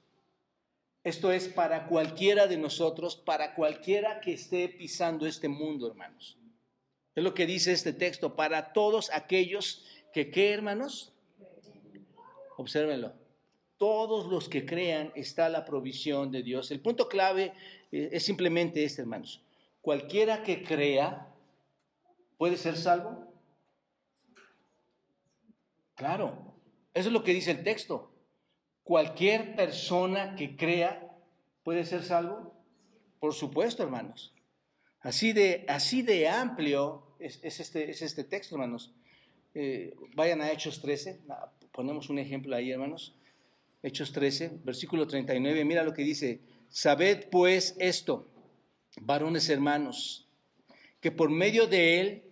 [1.05, 6.40] Esto es para cualquiera de nosotros, para cualquiera que esté pisando este mundo, hermanos.
[7.15, 11.13] Es lo que dice este texto, para todos aquellos que, ¿qué, hermanos?
[12.57, 13.13] Obsérvenlo.
[13.77, 16.71] Todos los que crean está la provisión de Dios.
[16.71, 17.55] El punto clave
[17.91, 19.43] eh, es simplemente este, hermanos.
[19.81, 21.27] Cualquiera que crea
[22.37, 23.33] puede ser salvo.
[25.95, 26.55] Claro,
[26.95, 28.13] eso es lo que dice el texto.
[28.85, 31.17] Cualquier persona que crea
[31.63, 32.55] puede ser salvo.
[33.19, 34.35] Por supuesto, hermanos.
[35.01, 38.93] Así de, así de amplio es, este, es este texto, hermanos.
[39.55, 41.21] Eh, vayan a Hechos 13,
[41.73, 43.15] ponemos un ejemplo ahí, hermanos.
[43.83, 46.41] Hechos 13, versículo 39, mira lo que dice.
[46.69, 48.29] Sabed pues esto,
[49.01, 50.29] varones hermanos,
[51.01, 52.23] que por medio de él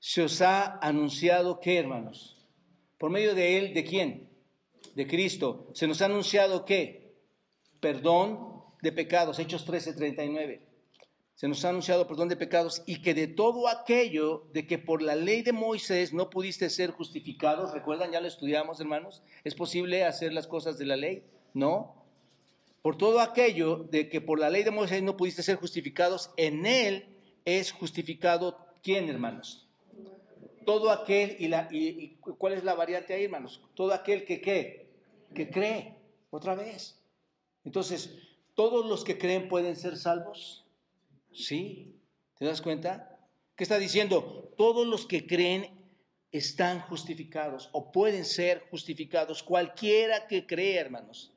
[0.00, 2.44] se os ha anunciado, ¿qué hermanos?
[2.98, 4.28] Por medio de él, ¿de quién?
[4.96, 5.70] De Cristo.
[5.74, 7.14] Se nos ha anunciado, ¿qué?
[7.78, 10.69] Perdón de pecados, Hechos 13, 39
[11.40, 15.00] se nos ha anunciado perdón de pecados y que de todo aquello de que por
[15.00, 20.04] la ley de Moisés no pudiste ser justificados, recuerdan, ya lo estudiamos hermanos, ¿es posible
[20.04, 21.24] hacer las cosas de la ley?
[21.54, 21.94] No.
[22.82, 26.66] Por todo aquello de que por la ley de Moisés no pudiste ser justificados, en
[26.66, 27.06] él
[27.46, 29.66] es justificado quién hermanos?
[30.66, 33.62] Todo aquel, y, la, y, ¿cuál es la variante ahí hermanos?
[33.74, 34.90] Todo aquel que qué,
[35.34, 35.94] que cree,
[36.28, 37.00] otra vez.
[37.64, 38.14] Entonces,
[38.54, 40.59] ¿todos los que creen pueden ser salvos?
[41.32, 42.00] Sí,
[42.38, 43.18] ¿te das cuenta?
[43.56, 44.52] ¿Qué está diciendo?
[44.56, 45.80] Todos los que creen
[46.32, 51.32] están justificados o pueden ser justificados, cualquiera que cree, hermanos.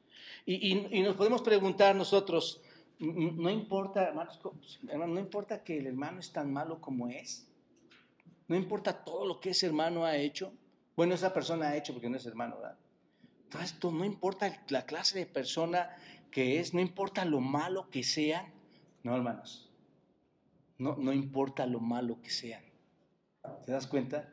[0.46, 2.62] Y, nos podemos preguntar nosotros,
[3.00, 4.40] no importa, hermanos,
[4.84, 7.48] no importa que el hermano es tan malo como es,
[8.48, 10.54] no importa todo lo que ese hermano ha hecho,
[10.96, 12.78] bueno, esa persona ha hecho porque no es hermano, ¿verdad?
[13.46, 15.96] Entonces, no importa la clase de persona
[16.30, 18.52] que es, no importa lo malo que sean,
[19.04, 19.70] no, hermanos.
[20.78, 22.64] No, no importa lo malo que sean.
[23.66, 24.30] ¿Te das cuenta?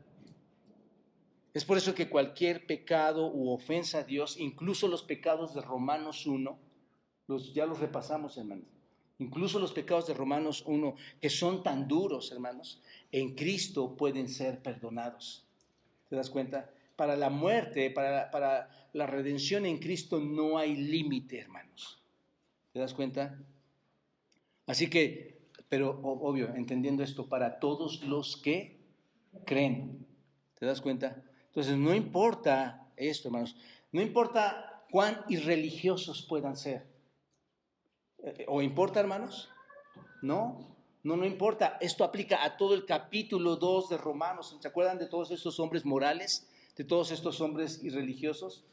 [1.52, 6.26] Es por eso que cualquier pecado u ofensa a Dios, incluso los pecados de Romanos
[6.26, 6.58] 1,
[7.26, 8.66] los, ya los repasamos, hermanos,
[9.18, 14.62] incluso los pecados de Romanos 1, que son tan duros, hermanos, en Cristo pueden ser
[14.62, 15.44] perdonados.
[16.08, 16.70] ¿Te das cuenta?
[16.94, 22.00] Para la muerte, para, para la redención en Cristo no hay límite, hermanos.
[22.72, 23.38] ¿Te das cuenta?
[24.66, 25.39] Así que
[25.70, 28.84] pero obvio, entendiendo esto, para todos los que
[29.46, 30.04] creen.
[30.58, 31.22] ¿Te das cuenta?
[31.46, 33.56] Entonces, no importa esto, hermanos,
[33.92, 36.86] no importa cuán irreligiosos puedan ser.
[38.18, 39.48] Eh, ¿O importa, hermanos?
[40.22, 41.78] No, no, no importa.
[41.80, 44.58] Esto aplica a todo el capítulo 2 de Romanos.
[44.60, 46.50] ¿Se acuerdan de todos estos hombres morales?
[46.76, 48.64] De todos estos hombres irreligiosos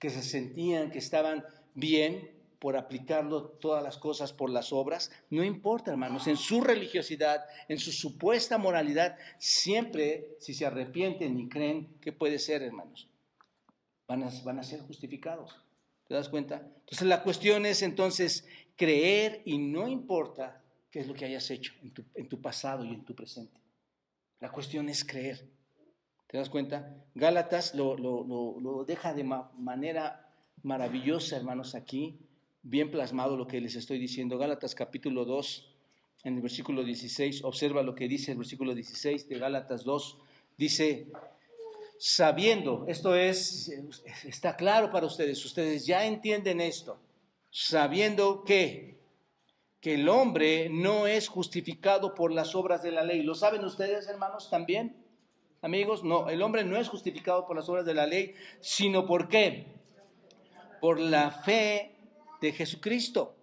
[0.00, 5.10] que se sentían que estaban bien, por aplicarlo todas las cosas por las obras.
[5.30, 11.48] No importa, hermanos, en su religiosidad, en su supuesta moralidad, siempre si se arrepienten y
[11.48, 13.08] creen, ¿qué puede ser, hermanos?
[14.06, 15.56] Van a, ser justificados.
[16.06, 16.56] ¿Te das cuenta?
[16.80, 18.46] Entonces la cuestión es entonces
[18.76, 23.04] creer y no importa qué es lo que hayas hecho en tu, pasado y en
[23.04, 23.58] tu presente.
[24.38, 25.48] La cuestión es creer.
[26.26, 26.94] ¿Te das cuenta?
[27.14, 30.30] Gálatas lo deja de manera
[30.62, 32.18] maravillosa, hermanos, aquí
[32.62, 34.38] bien plasmado lo que les estoy diciendo.
[34.38, 35.74] Gálatas capítulo 2,
[36.24, 40.18] en el versículo 16, observa lo que dice el versículo 16 de Gálatas 2,
[40.58, 41.06] dice,
[41.98, 43.72] sabiendo, esto es,
[44.24, 46.98] está claro para ustedes, ustedes ya entienden esto,
[47.50, 48.98] sabiendo que,
[49.80, 53.22] que el hombre no es justificado por las obras de la ley.
[53.22, 54.96] ¿Lo saben ustedes, hermanos, también?
[55.62, 59.28] Amigos, no, el hombre no es justificado por las obras de la ley, sino por
[59.28, 59.66] qué?
[60.80, 61.99] Por la fe
[62.40, 63.36] de Jesucristo.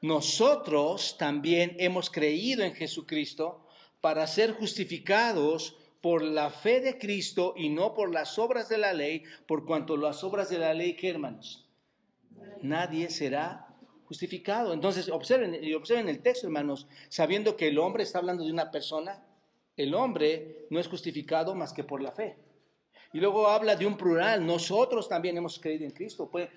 [0.00, 3.66] Nosotros también hemos creído en Jesucristo
[4.00, 8.92] para ser justificados por la fe de Cristo y no por las obras de la
[8.92, 11.66] ley, por cuanto las obras de la ley, ¿qué hermanos?
[12.62, 13.66] Nadie será
[14.04, 14.72] justificado.
[14.72, 18.70] Entonces, observen, y observen el texto, hermanos, sabiendo que el hombre está hablando de una
[18.70, 19.24] persona,
[19.76, 22.36] el hombre no es justificado más que por la fe.
[23.12, 26.50] Y luego habla de un plural, nosotros también hemos creído en Cristo, pues,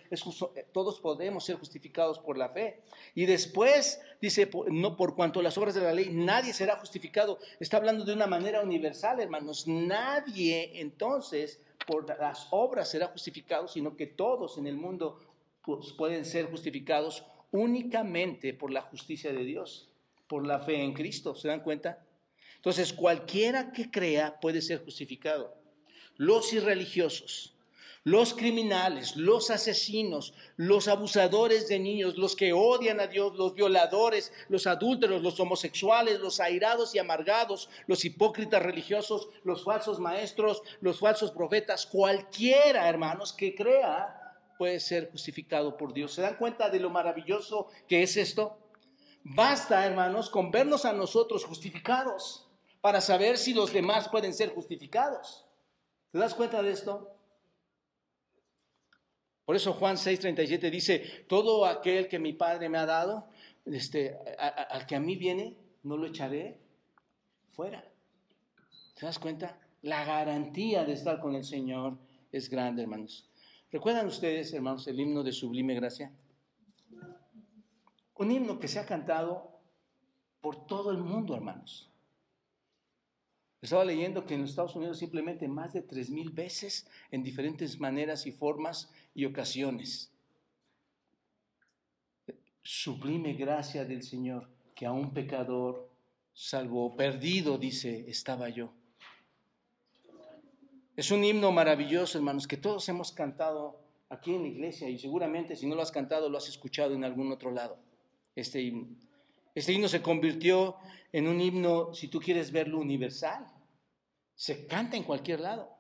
[0.74, 2.82] todos podemos ser justificados por la fe.
[3.16, 7.40] Y después dice, no por cuanto las obras de la ley, nadie será justificado.
[7.62, 9.66] Está hablando de una manera universal, hermanos.
[9.66, 15.22] Nadie entonces por las obras será justificado, sino que todos en el mundo
[15.64, 19.90] pues, pueden ser justificados únicamente por la justicia de Dios,
[20.28, 21.34] por la fe en Cristo.
[21.34, 22.06] ¿Se dan cuenta?
[22.58, 25.61] Entonces, cualquiera que crea puede ser justificado
[26.18, 27.56] los irreligiosos,
[28.04, 34.34] los criminales, los asesinos, los abusadores de niños, los que odian a Dios, los violadores,
[34.50, 41.00] los adúlteros, los homosexuales, los airados y amargados, los hipócritas religiosos, los falsos maestros, los
[41.00, 44.18] falsos profetas, cualquiera, hermanos, que crea
[44.58, 46.14] puede ser justificado por Dios.
[46.14, 48.58] ¿Se dan cuenta de lo maravilloso que es esto?
[49.24, 52.48] Basta, hermanos, con vernos a nosotros justificados
[52.82, 55.46] para saber si los demás pueden ser justificados.
[56.12, 57.16] ¿Te das cuenta de esto?
[59.46, 63.28] Por eso Juan 6:37 dice, todo aquel que mi Padre me ha dado,
[63.66, 66.60] este, al que a mí viene, no lo echaré
[67.52, 67.84] fuera.
[68.96, 69.60] ¿Te das cuenta?
[69.82, 71.98] La garantía de estar con el Señor
[72.32, 73.30] es grande, hermanos.
[73.72, 76.12] ¿Recuerdan ustedes, hermanos, el himno de Sublime Gracia?
[78.16, 79.60] Un himno que se ha cantado
[80.40, 81.91] por todo el mundo, hermanos.
[83.62, 87.80] Estaba leyendo que en los Estados Unidos simplemente más de tres mil veces en diferentes
[87.80, 90.12] maneras y formas y ocasiones.
[92.64, 95.90] Sublime gracia del Señor que a un pecador
[96.34, 98.74] salvó, perdido, dice, estaba yo.
[100.96, 105.56] Es un himno maravilloso, hermanos, que todos hemos cantado aquí en la iglesia y seguramente
[105.56, 107.78] si no lo has cantado lo has escuchado en algún otro lado,
[108.36, 108.88] este himno.
[109.54, 110.78] Este himno se convirtió
[111.12, 113.52] en un himno, si tú quieres verlo, universal.
[114.36, 115.78] Se canta en cualquier lado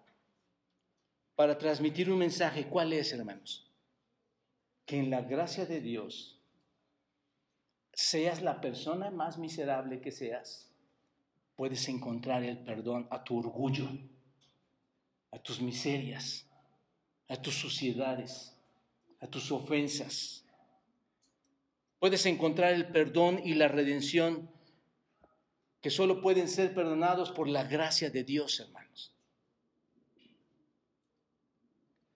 [1.35, 2.67] para transmitir un mensaje.
[2.67, 3.71] ¿Cuál es, hermanos?
[4.85, 6.39] Que en la gracia de Dios,
[7.93, 10.69] seas la persona más miserable que seas,
[11.55, 13.87] puedes encontrar el perdón a tu orgullo,
[15.31, 16.45] a tus miserias,
[17.29, 18.53] a tus suciedades,
[19.21, 20.40] a tus ofensas
[22.01, 24.49] Puedes encontrar el perdón y la redención
[25.81, 29.15] que solo pueden ser perdonados por la gracia de Dios, hermanos.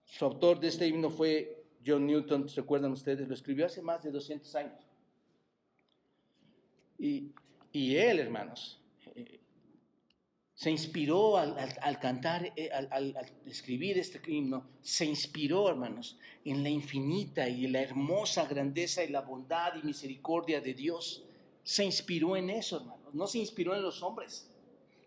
[0.06, 3.28] Su autor de este himno fue John Newton, ¿se acuerdan ustedes?
[3.28, 4.88] Lo escribió hace más de 200 años.
[6.98, 7.32] Y,
[7.71, 8.82] y él, hermanos,
[10.56, 13.13] se inspiró al, cantar, eh, al,
[13.46, 19.20] escribir este himno, se inspiró, hermanos, en la infinita y la hermosa grandeza y la
[19.20, 21.26] bondad y misericordia de Dios.
[21.62, 23.13] Se inspiró en eso, hermanos.
[23.13, 24.50] No se inspiró en los hombres.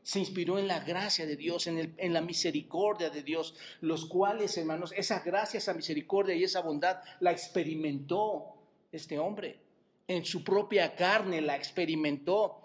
[0.03, 4.57] Se inspiró en la gracia de Dios, en, en la misericordia de Dios, los cuales,
[4.59, 8.55] hermanos, esa gracia, esa misericordia y esa bondad la experimentó
[8.93, 9.59] este hombre.
[10.07, 12.63] En su propia carne la experimentó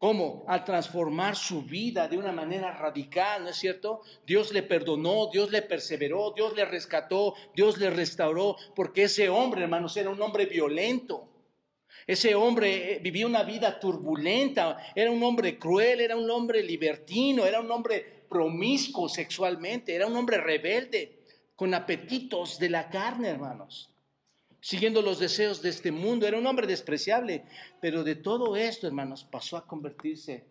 [0.00, 0.46] ¿Cómo?
[0.48, 4.00] Al transformar su vida de una manera radical, ¿no es cierto?
[4.26, 9.60] Dios le perdonó, Dios le perseveró, Dios le rescató, Dios le restauró, porque ese hombre,
[9.60, 11.28] hermanos, era un hombre violento.
[12.06, 17.44] Ese hombre eh, vivía una vida turbulenta, era un hombre cruel, era un hombre libertino,
[17.44, 23.89] era un hombre promiscuo sexualmente, era un hombre rebelde, con apetitos de la carne, hermanos
[24.60, 26.26] siguiendo los deseos de este mundo.
[26.26, 27.44] Era un hombre despreciable,
[27.80, 30.46] pero de todo esto, hermanos, pasó a convertirse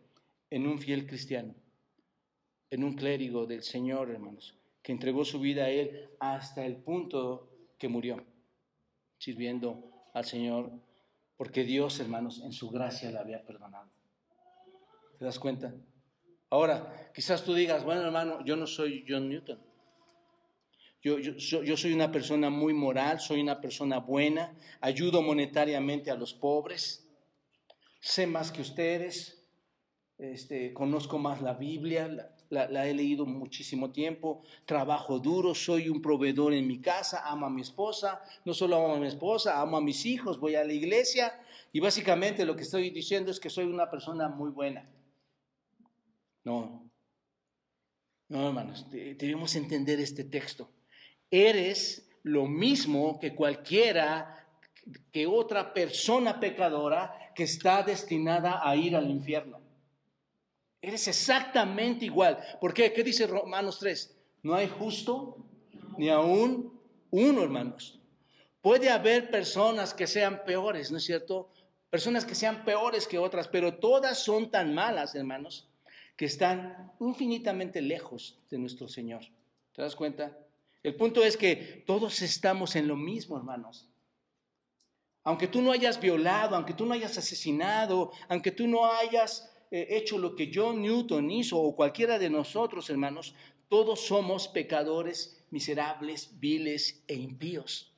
[0.49, 1.55] en un fiel cristiano,
[2.69, 7.49] en un clérigo del Señor, hermanos, que entregó su vida a Él hasta el punto
[7.77, 8.23] que murió,
[9.17, 10.71] sirviendo al Señor,
[11.37, 13.89] porque Dios, hermanos, en su gracia le había perdonado.
[15.17, 15.73] ¿Te das cuenta?
[16.49, 19.68] Ahora, quizás tú digas, bueno, hermano, yo no soy John Newton.
[21.01, 21.15] Yo,
[21.77, 27.07] soy una persona muy moral, soy una persona buena, ayudo monetariamente a los pobres,
[28.01, 29.41] sé más que ustedes,
[30.17, 36.51] este, conozco más la Biblia, la, he leído muchísimo tiempo, trabajo duro, soy un proveedor
[36.53, 39.81] en mi casa, amo a mi esposa, no solo amo a mi esposa, amo a
[39.81, 41.31] mis hijos, voy a la iglesia
[41.71, 44.89] y básicamente lo que estoy diciendo es que soy una persona muy buena.
[46.43, 46.91] No,
[48.27, 50.69] no hermanos, debemos entender este texto
[51.31, 54.47] eres lo mismo que cualquiera,
[55.11, 59.59] que otra persona pecadora que está destinada a ir al infierno.
[60.81, 62.37] Eres exactamente igual.
[62.59, 62.93] ¿Por qué?
[62.93, 64.15] ¿Qué dice Romanos 3?
[64.43, 65.37] No hay justo
[65.97, 66.79] ni aún
[67.11, 67.99] uno, hermanos.
[68.61, 71.51] Puede haber personas que sean peores, ¿no es cierto?
[71.89, 75.67] Personas que sean peores que otras, pero todas son tan malas, hermanos,
[76.15, 79.21] que están infinitamente lejos de nuestro Señor.
[79.73, 80.37] ¿Te das cuenta?
[80.83, 83.89] El punto es que todos estamos en lo mismo, hermanos.
[85.23, 89.87] Aunque tú no hayas violado, aunque tú no hayas asesinado, aunque tú no hayas eh,
[89.89, 93.35] hecho lo que John Newton hizo o cualquiera de nosotros, hermanos,
[93.67, 97.93] todos somos pecadores miserables, viles e impíos.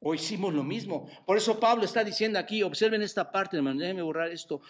[0.00, 1.08] O hicimos lo mismo.
[1.24, 4.60] Por eso Pablo está diciendo aquí, observen esta parte, hermanos, déjenme borrar esto,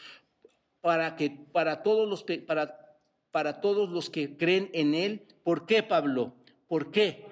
[0.81, 2.97] para que para todos los para,
[3.33, 6.35] para todos los que creen en él, ¿por qué Pablo?
[6.69, 7.27] ¿Por qué?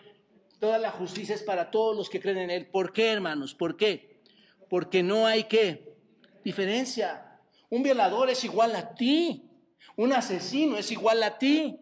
[0.61, 2.67] Toda la justicia es para todos los que creen en Él.
[2.67, 3.55] ¿Por qué, hermanos?
[3.55, 4.21] ¿Por qué?
[4.69, 5.97] Porque no hay qué?
[6.45, 7.41] Diferencia.
[7.71, 9.51] Un violador es igual a ti.
[9.97, 11.79] Un asesino es igual a ti.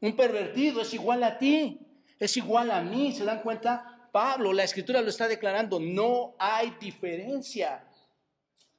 [0.00, 1.80] Un pervertido es igual a ti.
[2.18, 3.12] Es igual a mí.
[3.12, 4.08] ¿Se dan cuenta?
[4.12, 5.80] Pablo, la escritura lo está declarando.
[5.80, 7.84] No hay diferencia.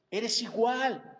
[0.10, 1.15] Eres igual.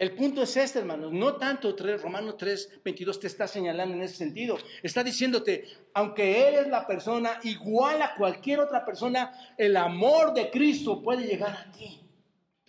[0.00, 1.12] El punto es este, hermanos.
[1.12, 4.56] No tanto Romanos 3, 22 te está señalando en ese sentido.
[4.82, 11.02] Está diciéndote, aunque eres la persona igual a cualquier otra persona, el amor de Cristo
[11.02, 12.00] puede llegar a ti.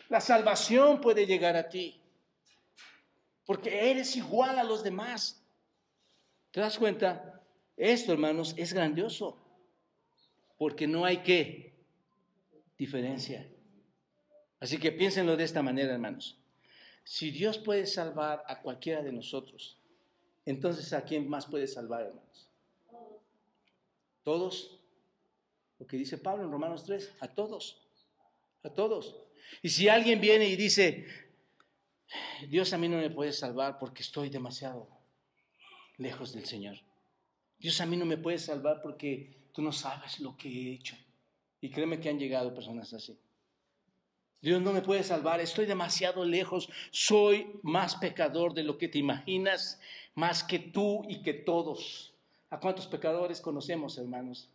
[0.09, 2.01] La salvación puede llegar a ti.
[3.45, 5.41] Porque eres igual a los demás.
[6.51, 7.41] ¿Te das cuenta?
[7.77, 9.38] Esto, hermanos, es grandioso.
[10.57, 11.79] Porque no hay que
[12.77, 13.49] diferencia.
[14.59, 16.40] Así que piénsenlo de esta manera, hermanos.
[17.04, 19.78] Si Dios puede salvar a cualquiera de nosotros,
[20.45, 22.49] entonces ¿a quién más puede salvar, hermanos?
[24.24, 24.80] Todos.
[25.80, 27.82] Lo que dice Pablo en Romanos 3, a todos.
[28.64, 29.16] A todos.
[29.62, 31.08] Y si alguien viene y dice,
[32.47, 34.88] Dios a mí no me puede salvar porque estoy demasiado
[35.97, 36.78] lejos del Señor.
[37.58, 40.95] Dios a mí no me puede salvar porque tú no sabes lo que he hecho.
[41.62, 43.18] Y créeme que han llegado personas así.
[44.41, 48.97] Dios no me puede salvar, estoy demasiado lejos, soy más pecador de lo que te
[48.97, 49.79] imaginas,
[50.15, 52.13] más que tú y que todos.
[52.49, 54.49] ¿A cuántos pecadores conocemos, hermanos?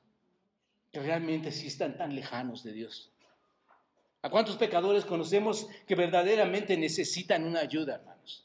[0.93, 3.13] Que realmente sí están tan lejanos de Dios.
[4.23, 8.45] ¿A cuántos pecadores conocemos que verdaderamente necesitan una ayuda, hermanos?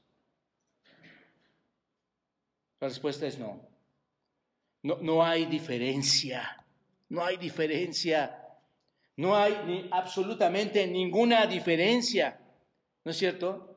[2.80, 3.68] La respuesta es no.
[4.84, 6.64] No, no hay diferencia.
[7.10, 8.41] No hay diferencia
[9.18, 12.40] no hay ni absolutamente ninguna diferencia,
[13.04, 13.76] ¿no es cierto?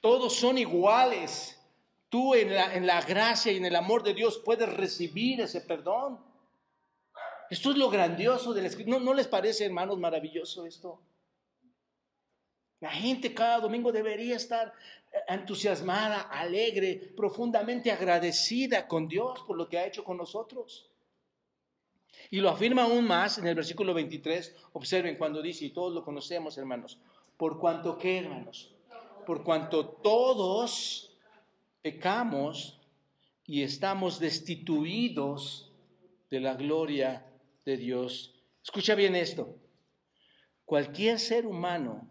[0.00, 1.54] Todos son iguales.
[2.08, 5.60] Tú en la, en la gracia y en el amor de Dios puedes recibir ese
[5.60, 6.18] perdón.
[7.50, 8.98] Esto es lo grandioso del Escrito.
[9.00, 11.00] ¿No, les parece, hermanos, maravilloso esto?
[12.80, 14.72] La gente cada domingo debería estar
[15.26, 20.87] entusiasmada, alegre, profundamente agradecida con Dios por lo que ha hecho con nosotros.
[22.30, 24.54] Y lo afirma aún más en el versículo 23.
[24.72, 26.98] Observen cuando dice, y todos lo conocemos, hermanos,
[27.36, 28.74] por cuanto que, hermanos,
[29.26, 31.16] por cuanto todos
[31.82, 32.80] pecamos
[33.46, 35.72] y estamos destituidos
[36.30, 37.26] de la gloria
[37.64, 38.34] de Dios.
[38.62, 39.56] Escucha bien esto.
[40.64, 42.06] Cualquier ser humano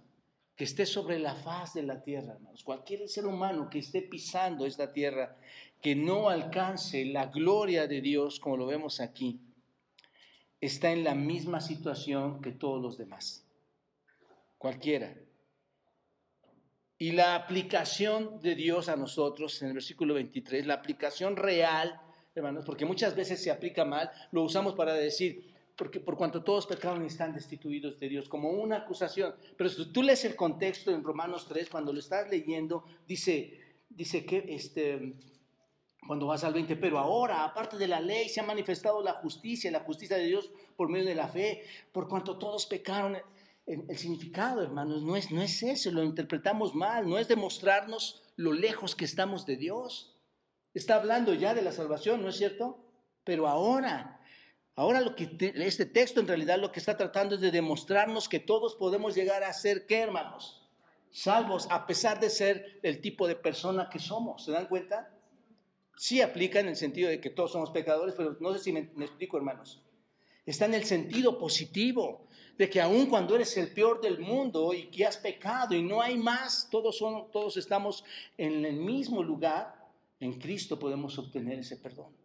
[0.56, 4.66] que esté sobre la faz de la tierra, hermanos, cualquier ser humano que esté pisando
[4.66, 5.38] esta tierra,
[5.80, 9.40] que no alcance la gloria de Dios, como lo vemos aquí,
[10.62, 13.46] está en la misma situación que todos los demás.
[14.58, 15.16] Cualquiera.
[16.98, 22.02] Y la aplicación de Dios a nosotros, en el versículo 23, la aplicación real,
[22.34, 26.66] hermanos, porque muchas veces se aplica mal, lo usamos para decir, porque por cuanto todos
[26.66, 29.36] pecaron y están destituidos de Dios, como una acusación.
[29.56, 34.26] Pero si tú lees el contexto en Romanos 3, cuando lo estás leyendo, dice, dice
[34.26, 35.14] que este,
[36.08, 39.70] cuando vas al 20, pero ahora, aparte de la ley, se ha manifestado la justicia,
[39.70, 43.18] la justicia de Dios por medio de la fe, por cuanto todos pecaron.
[43.66, 48.54] El, significado, hermanos, no es, no es eso, lo interpretamos mal, no es demostrarnos lo
[48.54, 50.16] lejos que estamos de Dios.
[50.74, 52.80] Está hablando ya de la salvación, ¿no es cierto?
[53.26, 54.22] Pero ahora,
[54.76, 58.40] ahora lo que este texto en realidad lo que está tratando es de demostrarnos que
[58.40, 60.66] todos podemos llegar a ser, ¿qué, hermanos?
[61.12, 64.46] Salvos, a pesar de ser el tipo de persona que somos.
[64.46, 65.17] ¿Se dan cuenta?
[65.98, 68.82] Sí aplica en el sentido de que todos somos pecadores, pero no sé si me,
[68.82, 69.82] explico, hermanos.
[70.46, 72.28] Está en el sentido positivo
[72.58, 76.02] de que aun cuando eres el peor del mundo y que has pecado y no
[76.02, 78.06] hay más, todos, son, todos estamos
[78.38, 79.76] en el mismo lugar,
[80.20, 82.16] en Cristo podemos obtener ese perdón.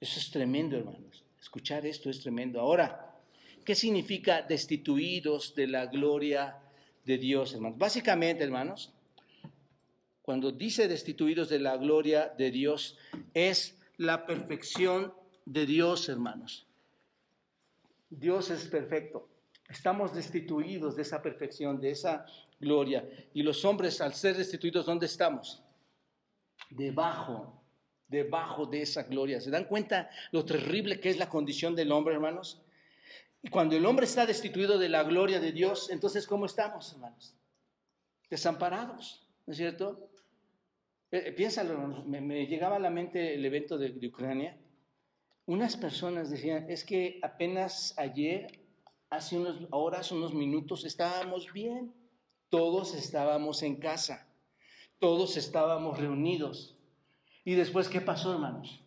[0.00, 1.24] Eso es tremendo, hermanos.
[1.40, 2.60] Escuchar esto es tremendo.
[2.60, 3.16] Ahora,
[3.64, 6.58] ¿qué significa destituidos de la gloria
[7.04, 7.78] de Dios, hermanos?
[7.78, 8.93] Básicamente, hermanos,
[10.24, 12.96] cuando dice destituidos de la gloria de Dios,
[13.34, 15.12] es la perfección
[15.44, 16.66] de Dios, hermanos.
[18.08, 19.28] Dios es perfecto.
[19.68, 22.24] Estamos destituidos de esa perfección, de esa
[22.58, 23.06] gloria.
[23.34, 25.62] Y los hombres, al ser destituidos, ¿dónde estamos?
[26.70, 27.62] Debajo,
[28.08, 29.42] debajo de esa gloria.
[29.42, 32.62] ¿Se dan cuenta lo terrible que es la condición del hombre, hermanos?
[33.42, 37.34] Y cuando el hombre está destituido de la gloria de Dios, entonces, ¿cómo estamos, hermanos?
[38.30, 40.08] Desamparados, ¿no es cierto?
[41.14, 44.58] Eh, piénsalo, me, llegaba a la mente el evento de, Ucrania.
[45.46, 48.48] Unas personas decían, es que apenas ayer,
[49.10, 51.94] hace unos horas, unos minutos, estábamos bien.
[52.48, 54.26] Todos estábamos en casa.
[54.98, 56.76] Todos estábamos reunidos.
[57.44, 58.82] ¿Y después qué pasó, hermanos?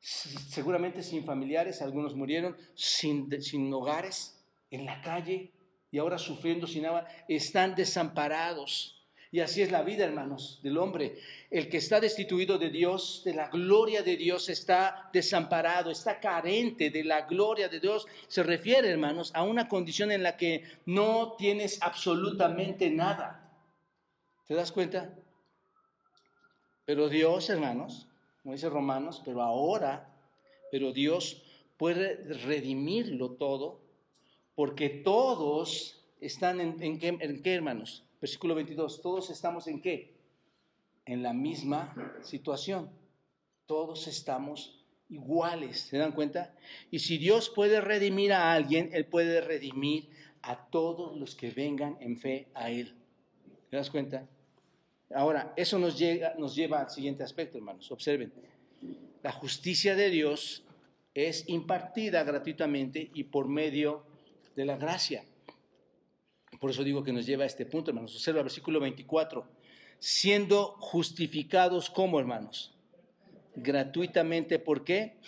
[0.00, 5.52] Seguramente sin familiares, algunos murieron, sin, sin hogares, en la calle
[5.90, 8.97] y ahora sufriendo sin agua, están desamparados
[9.30, 11.18] Y así es la vida, hermanos, del hombre.
[11.50, 16.90] El que está destituido de Dios, de la gloria de Dios, está desamparado, está carente
[16.90, 18.06] de la gloria de Dios.
[18.26, 23.52] Se refiere, hermanos, a una condición en la que no tienes absolutamente nada.
[24.46, 25.14] ¿Te das cuenta?
[26.86, 28.08] Pero Dios, hermanos,
[28.42, 30.08] como dice Romanos, pero ahora,
[30.70, 31.42] pero Dios
[31.76, 32.16] puede
[32.46, 33.82] redimirlo todo,
[34.54, 38.04] porque todos están en, qué, hermanos?
[38.20, 40.14] Versículo 22, todos estamos en qué?
[41.04, 42.90] En la misma situación.
[43.66, 46.54] Todos estamos iguales, ¿se dan cuenta?
[46.90, 50.08] Y si Dios puede redimir a alguien, Él puede redimir
[50.42, 52.94] a todos los que vengan en fe a Él.
[53.70, 54.26] ¿Te das cuenta?
[55.14, 57.90] Ahora, eso nos, llega, nos lleva al siguiente aspecto, hermanos.
[57.90, 58.32] Observen.
[59.22, 60.64] La justicia de Dios
[61.14, 64.04] es impartida gratuitamente y por medio
[64.54, 65.24] de la gracia.
[66.58, 68.14] Por eso digo que nos lleva a este punto, hermanos.
[68.14, 69.46] Observa el versículo 24.
[69.98, 72.74] Siendo justificados como, hermanos.
[73.54, 75.18] Gratuitamente, ¿por qué?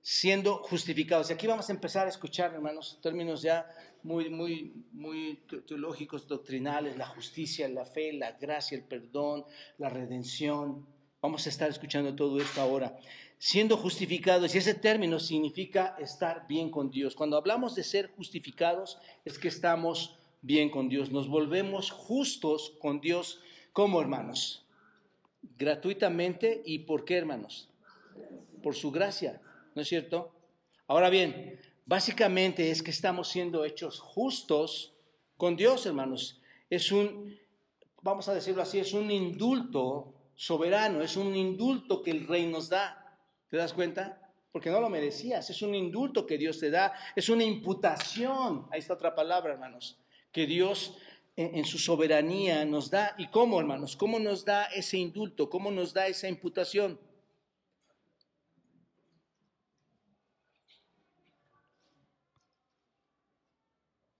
[0.00, 1.30] Siendo justificados.
[1.30, 3.68] Y aquí vamos a empezar a escuchar, hermanos, términos ya
[4.02, 9.44] muy, muy, muy teológicos, doctrinales, la justicia, la fe, la gracia, el perdón,
[9.78, 10.86] la redención.
[11.20, 12.96] Vamos a estar escuchando todo esto ahora
[13.42, 17.14] siendo justificados, y ese término significa estar bien con Dios.
[17.14, 23.00] Cuando hablamos de ser justificados, es que estamos bien con Dios, nos volvemos justos con
[23.00, 23.40] Dios
[23.72, 24.66] como hermanos,
[25.56, 27.70] gratuitamente y por qué hermanos?
[28.62, 29.40] Por su gracia,
[29.74, 30.34] ¿no es cierto?
[30.86, 34.92] Ahora bien, básicamente es que estamos siendo hechos justos
[35.38, 36.42] con Dios, hermanos.
[36.68, 37.38] Es un,
[38.02, 42.68] vamos a decirlo así, es un indulto soberano, es un indulto que el rey nos
[42.68, 42.99] da.
[43.50, 44.32] ¿Te das cuenta?
[44.52, 45.50] Porque no lo merecías.
[45.50, 46.94] Es un indulto que Dios te da.
[47.16, 48.66] Es una imputación.
[48.70, 49.98] Ahí está otra palabra, hermanos.
[50.32, 50.96] Que Dios
[51.36, 53.14] en, su soberanía nos da.
[53.18, 53.96] ¿Y cómo, hermanos?
[53.96, 55.50] ¿Cómo nos da ese indulto?
[55.50, 57.00] ¿Cómo nos da esa imputación?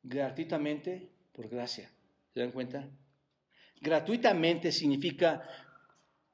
[0.02, 1.88] Gratuitamente por gracia.
[2.34, 2.88] ¿Se dan cuenta?
[3.80, 5.48] Gratuitamente significa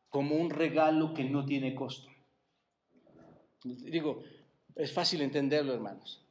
[0.09, 2.16] como un regalo que no tiene costo.
[3.75, 4.23] Digo,
[4.75, 6.23] es fácil entenderlo, hermanos.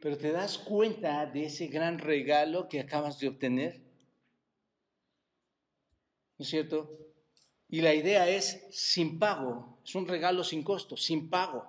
[0.00, 3.80] Pero te das cuenta de ese gran regalo que acabas de obtener.
[6.36, 6.90] ¿No es cierto?
[7.68, 11.66] Y la idea es sin pago, es un regalo sin costo, sin pago.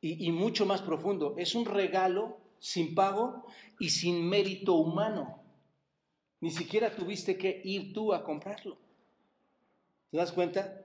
[0.00, 3.46] Y, y, mucho más profundo, es un regalo sin pago
[3.78, 5.42] y sin mérito humano.
[6.40, 8.76] Ni siquiera tuviste que ir tú a comprarlo.
[10.10, 10.84] ¿Te das cuenta?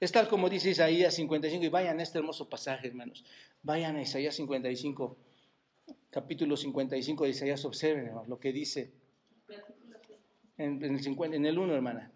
[0.00, 3.22] Es tal como dice Isaías 55, y vayan a este hermoso pasaje, hermanos.
[3.62, 5.18] Vayan a Isaías 55,
[6.08, 8.92] capítulo 55 de Isaías, observen, hermanos, lo que dice.
[10.56, 12.10] En, el, 50, en el 1, hermana.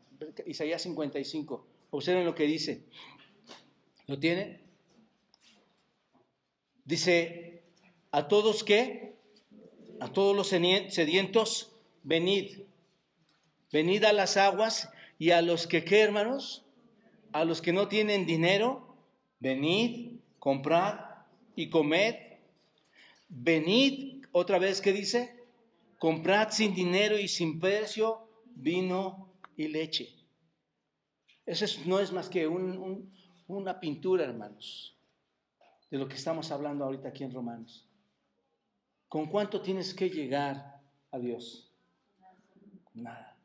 [0.47, 1.67] Isaías 55.
[1.91, 2.85] Observen lo que dice.
[4.07, 4.61] ¿Lo tiene?
[6.87, 7.65] Dice,
[8.13, 9.15] a todos que,
[10.01, 11.73] a todos los sedientos,
[12.03, 12.63] venid.
[13.71, 16.64] Venid a las aguas y a los que, ¿qué, hermanos?
[17.35, 18.97] A los que no tienen dinero,
[19.41, 21.01] venid, comprad
[21.57, 22.15] y comed.
[23.29, 25.45] Venid, otra vez, ¿qué dice?
[25.99, 30.15] Comprad sin dinero y sin precio vino y leche.
[31.45, 34.97] Eso no es más que una pintura, hermanos,
[35.91, 37.91] de lo que estamos hablando ahorita aquí en Romanos.
[39.09, 40.81] ¿Con cuánto tienes que llegar
[41.11, 41.75] a Dios?
[42.95, 43.37] Nada.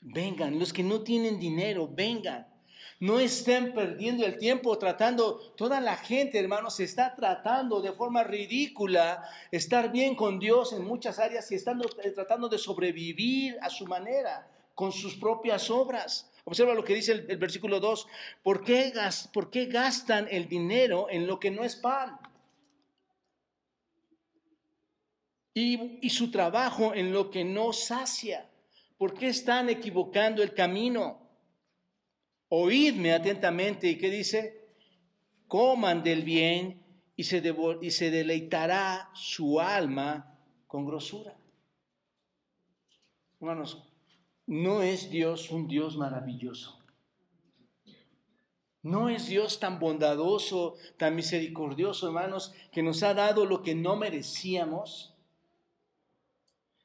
[0.00, 2.53] Vengan, los que no tienen dinero, vengan.
[3.04, 8.24] No estén perdiendo el tiempo tratando, toda la gente, hermanos, se está tratando de forma
[8.24, 13.68] ridícula estar bien con Dios en muchas áreas y estando eh, tratando de sobrevivir a
[13.68, 16.30] su manera, con sus propias obras.
[16.44, 18.06] Observa lo que dice el, versículo 2.
[18.42, 18.90] ¿Por qué,
[19.34, 22.18] ¿Por qué gastan el dinero en lo que no es pan?
[25.52, 28.48] Y, y su trabajo en lo que no sacia.
[28.96, 31.23] ¿Por qué están equivocando el camino?
[32.56, 33.88] Oídme atentamente.
[33.88, 34.64] ¿Y qué dice?
[35.48, 36.80] Coman del bien
[37.16, 37.42] y se,
[37.82, 40.38] y se deleitará su alma
[40.68, 41.36] con grosura.
[43.40, 43.82] Hermanos,
[44.46, 46.80] no es Dios un Dios maravilloso.
[48.82, 53.96] No es Dios tan bondadoso, tan misericordioso, hermanos, que nos ha dado lo que no
[53.96, 55.12] merecíamos.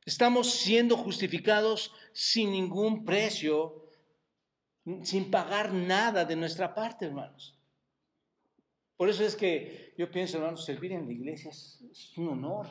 [0.03, 3.88] Estamos siendo justificados sin ningún precio
[5.03, 7.57] sin pagar nada de nuestra parte, hermanos.
[8.97, 12.67] Por eso es que yo pienso, hermanos, servir en la iglesia es, un honor.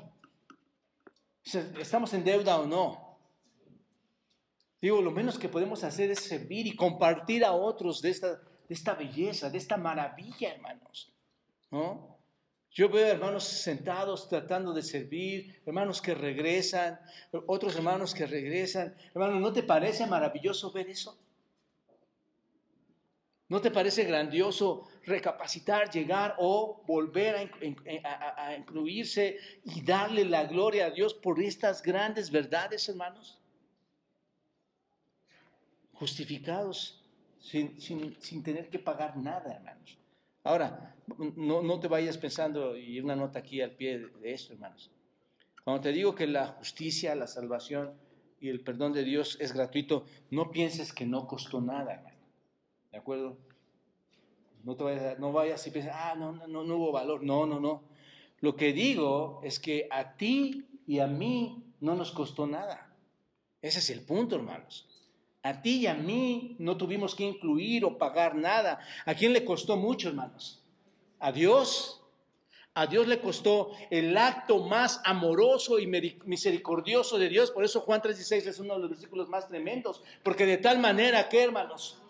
[1.42, 3.18] ¿Estamos en deuda o no?
[4.80, 8.74] Digo, lo menos que podemos hacer es servir y compartir a otros de esta, de
[8.74, 11.12] esta belleza, de esta maravilla, hermanos.
[11.70, 12.18] ¿No?
[12.70, 17.00] Yo veo hermanos sentados tratando de servir, hermanos que regresan,
[17.46, 18.94] otros hermanos que regresan.
[19.14, 21.18] Hermano, ¿no te parece maravilloso ver eso?
[23.48, 30.90] ¿No te parece grandioso recapacitar, llegar o volver a, incluirse y darle la gloria a
[30.90, 33.38] Dios por estas grandes verdades, hermanos?
[35.94, 37.02] Justificados
[37.40, 39.98] sin, sin tener que pagar nada, hermanos.
[40.44, 40.94] Ahora,
[41.36, 44.90] no, no, te vayas pensando, y una nota aquí al pie de, esto, hermanos.
[45.64, 47.92] Cuando te digo que la justicia, la salvación
[48.40, 52.17] y el perdón de Dios es gratuito, no pienses que no costó nada, hermano.
[52.90, 53.36] ¿De acuerdo?
[54.64, 57.22] No, te vayas, no vayas y pienses, ah, no, no, no hubo valor.
[57.22, 57.82] No, no, no.
[58.40, 62.94] Lo que digo es que a ti y a mí no nos costó nada.
[63.60, 64.86] Ese es el punto, hermanos.
[65.42, 68.80] A ti y a mí no tuvimos que incluir o pagar nada.
[69.06, 70.64] ¿A quién le costó mucho, hermanos?
[71.18, 72.02] A Dios.
[72.74, 77.50] A Dios le costó el acto más amoroso y misericordioso de Dios.
[77.50, 80.02] Por eso Juan 3:16 es uno de los versículos más tremendos.
[80.22, 82.00] Porque de tal manera que, hermanos,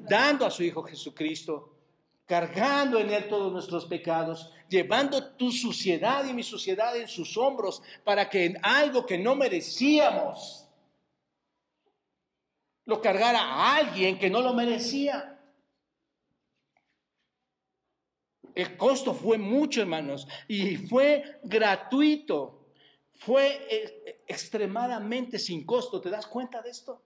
[0.00, 1.74] dando a su Hijo Jesucristo,
[2.26, 7.82] cargando en Él todos nuestros pecados, llevando tu suciedad y mi suciedad en sus hombros,
[8.04, 10.66] para que en algo que no merecíamos,
[12.84, 15.38] lo cargara a alguien que no lo merecía.
[18.54, 22.72] El costo fue mucho, hermanos, y fue gratuito,
[23.14, 26.00] fue eh, extremadamente sin costo.
[26.00, 27.02] ¿Te das cuenta de esto?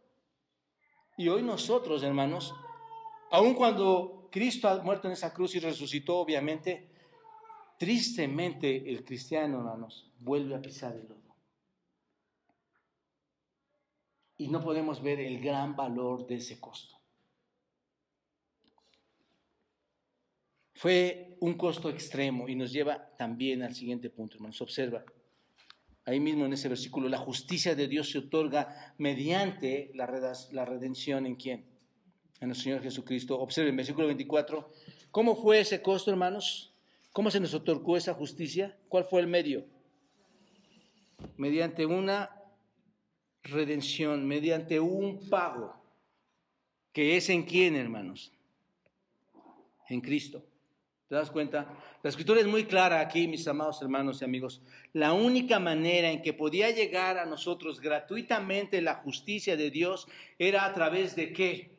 [1.16, 2.54] Y hoy nosotros, hermanos,
[3.30, 6.90] aun cuando Cristo ha muerto en esa cruz y resucitó, obviamente,
[7.78, 11.24] tristemente el cristiano, hermanos, vuelve a pisar el lodo.
[14.36, 16.96] y no podemos ver el gran valor de ese costo.
[20.74, 24.60] Fue un costo extremo y nos lleva también al siguiente punto, hermanos.
[24.60, 25.04] Observa,
[26.04, 30.06] ahí mismo en ese versículo, la justicia de Dios se otorga mediante la
[30.64, 31.64] redención en quién?
[32.40, 33.38] En el Señor Jesucristo.
[33.38, 34.70] Observe en versículo 24,
[35.10, 36.74] ¿cómo fue ese costo, hermanos?
[37.12, 38.76] ¿Cómo se nos otorgó esa justicia?
[38.88, 39.64] ¿Cuál fue el medio?
[41.36, 42.30] Mediante una
[43.44, 45.74] redención mediante un pago,
[46.92, 48.32] que es en quién, hermanos?
[49.88, 50.44] En Cristo.
[51.08, 51.66] ¿Te das cuenta?
[52.02, 54.62] La escritura es muy clara aquí, mis amados hermanos y amigos.
[54.94, 60.64] La única manera en que podía llegar a nosotros gratuitamente la justicia de Dios era
[60.64, 61.76] a través de qué?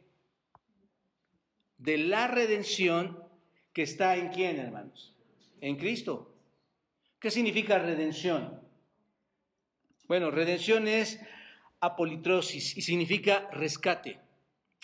[1.80, 3.24] De la redención
[3.74, 5.16] que está en quién, hermanos?
[5.60, 6.32] En Cristo.
[7.20, 8.62] ¿Qué significa redención?
[10.08, 11.20] Bueno, redención es
[11.80, 14.20] apolitrosis y significa rescate,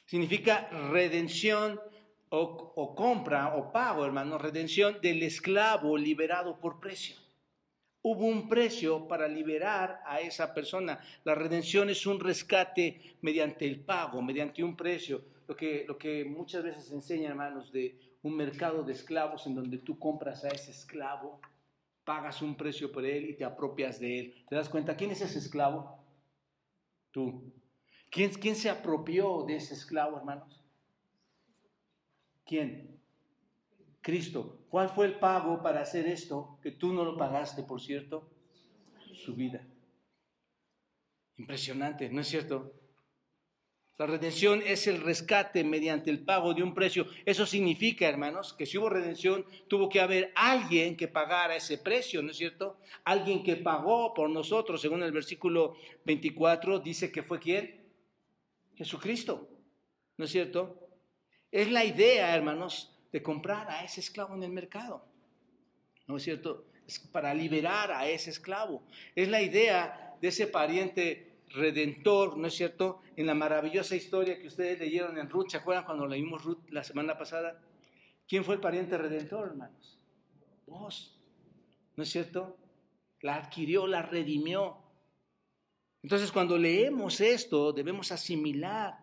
[0.06, 1.80] significa redención
[2.34, 7.18] o, compra o pago, hermano, redención del esclavo liberado por precio.
[8.04, 11.00] Hubo un precio para liberar a esa persona.
[11.24, 15.24] La redención es un rescate mediante el pago, mediante un precio.
[15.48, 19.56] Lo que, lo que muchas veces se enseña, hermanos, de un mercado de esclavos en
[19.56, 21.42] donde tú compras a ese esclavo,
[22.06, 24.46] pagas un precio por él y te apropias de él.
[24.48, 24.96] ¿Te das cuenta?
[24.96, 26.02] ¿Quién es ese esclavo?
[27.12, 27.54] Tú.
[28.10, 30.61] ¿Quién, ¿Quién se apropió de ese esclavo, hermanos?
[32.52, 32.99] ¿Quién?
[34.02, 34.66] Cristo.
[34.68, 36.60] ¿Cuál fue el pago para hacer esto?
[36.62, 38.30] Que tú no lo pagaste, por cierto.
[39.14, 39.66] Su vida.
[41.38, 42.74] Impresionante, ¿no es cierto?
[43.97, 47.08] La redención es el rescate mediante el pago de un precio.
[47.26, 52.22] Eso significa, hermanos, que si hubo redención, tuvo que haber alguien que pagara ese precio,
[52.22, 52.80] ¿no es cierto?
[53.06, 57.82] Alguien que pagó por nosotros, según el versículo 24, dice que fue quién?
[58.76, 59.47] Jesucristo,
[60.18, 60.81] ¿no es cierto?
[61.52, 65.06] Es la idea, hermanos, de comprar a ese esclavo en el mercado,
[66.08, 66.66] ¿no es cierto?
[66.88, 68.84] Es para liberar a ese esclavo.
[69.16, 73.02] Es la idea de ese pariente redentor, ¿no es cierto?
[73.18, 76.84] En la maravillosa historia que ustedes leyeron en Ruth, ¿se acuerdan cuando leímos Ruth la
[76.84, 77.62] semana pasada?
[78.28, 79.99] ¿Quién fue el pariente redentor, hermanos?
[80.68, 81.20] Vos,
[81.97, 82.58] ¿no es cierto?
[83.20, 84.78] La adquirió, la redimió.
[86.02, 89.01] Entonces, cuando leemos esto, debemos asimilar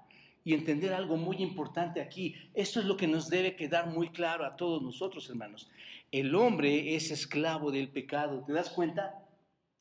[0.48, 2.34] y entender algo muy importante aquí.
[2.54, 5.68] Esto es lo que nos debe quedar muy claro a todos nosotros, hermanos.
[6.10, 8.44] El hombre es esclavo del pecado.
[8.46, 9.22] ¿Te das cuenta?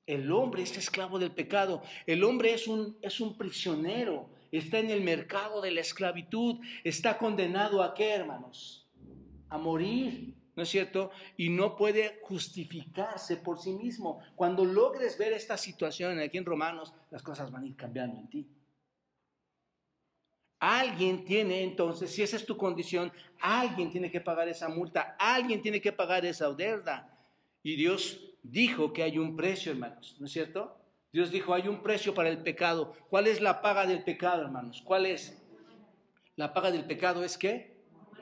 [0.06, 1.82] El hombre es esclavo del pecado.
[2.06, 4.30] El hombre es un, es un prisionero.
[4.52, 6.60] Está en el mercado de la esclavitud.
[6.84, 8.90] Está condenado a qué, hermanos?
[9.48, 10.36] A morir.
[10.54, 11.12] ¿No es cierto?
[11.38, 14.20] Y no puede justificarse por sí mismo.
[14.36, 18.28] Cuando logres ver esta situación aquí en Romanos, las cosas van a ir cambiando en
[18.28, 18.57] ti.
[20.60, 25.62] Alguien tiene entonces, si esa es tu condición, alguien tiene que pagar esa multa, alguien
[25.62, 27.16] tiene que pagar esa deuda.
[27.62, 30.78] Y Dios dijo que hay un precio, hermanos, ¿no es cierto?
[31.14, 32.94] Dios dijo, hay un precio para el pecado.
[33.10, 34.82] ¿Cuál es la paga del pecado, hermanos?
[34.84, 35.42] ¿Cuál es?
[36.36, 37.78] La paga del pecado es qué?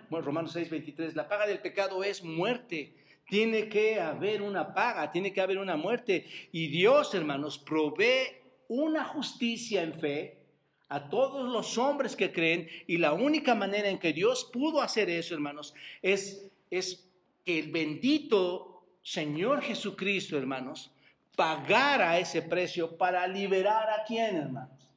[0.09, 1.15] Bueno, Romanos 6, 23.
[1.15, 2.95] La paga del pecado es muerte.
[3.27, 6.25] Tiene que haber una paga, tiene que haber una muerte.
[6.51, 10.44] Y Dios, hermanos, provee una justicia en fe
[10.89, 15.09] a todos los hombres que creen y la única manera en que Dios pudo hacer
[15.09, 17.09] eso, hermanos, es, es
[17.43, 18.75] que el bendito
[19.05, 20.91] Señor Jesucristo, hermanos,
[21.35, 24.89] pagara ese precio para liberar a quién, hermanos?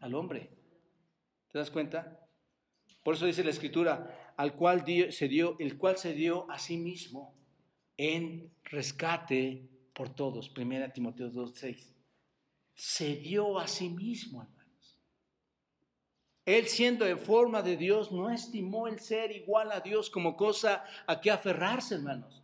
[0.00, 0.50] Al hombre.
[1.52, 2.18] ¿Te das cuenta?
[3.04, 6.76] Por eso dice la escritura, al cual se dio, el cual se dio a sí
[6.76, 7.34] mismo
[7.96, 10.48] en rescate por todos.
[10.48, 11.94] Primera Timoteo 2:6.
[12.74, 14.48] Se dio a sí mismo,
[16.44, 20.84] él siendo en forma de Dios, no estimó el ser igual a Dios como cosa
[21.06, 22.42] a que aferrarse, hermanos,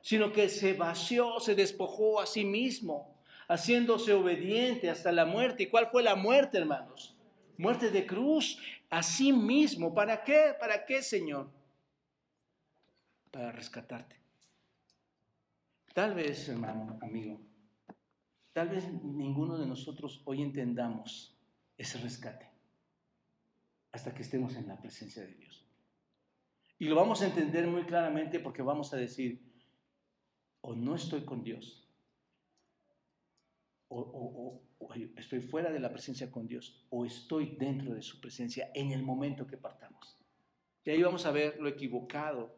[0.00, 3.14] sino que se vació, se despojó a sí mismo,
[3.48, 5.64] haciéndose obediente hasta la muerte.
[5.64, 7.14] ¿Y cuál fue la muerte, hermanos?
[7.58, 8.58] Muerte de cruz,
[8.88, 9.92] a sí mismo.
[9.92, 10.54] ¿Para qué?
[10.58, 11.50] ¿Para qué, Señor?
[13.30, 14.16] Para rescatarte.
[15.92, 17.38] Tal vez, hermano, amigo,
[18.54, 21.36] tal vez ninguno de nosotros hoy entendamos
[21.76, 22.51] ese rescate
[23.92, 25.64] hasta que estemos en la presencia de Dios.
[26.78, 29.40] Y lo vamos a entender muy claramente porque vamos a decir,
[30.62, 31.86] o no estoy con Dios,
[33.88, 34.62] o,
[35.16, 39.02] estoy fuera de la presencia con Dios, o estoy dentro de su presencia en el
[39.02, 40.18] momento que partamos.
[40.84, 42.56] Y ahí vamos a ver lo equivocado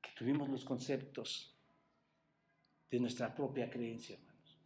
[0.00, 1.56] que tuvimos los conceptos
[2.90, 4.58] de nuestra propia creencia, hermanos.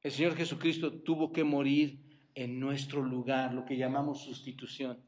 [0.00, 2.07] El Señor Jesucristo tuvo que morir
[2.38, 5.02] en nuestro lugar, lo que llamamos sustitución.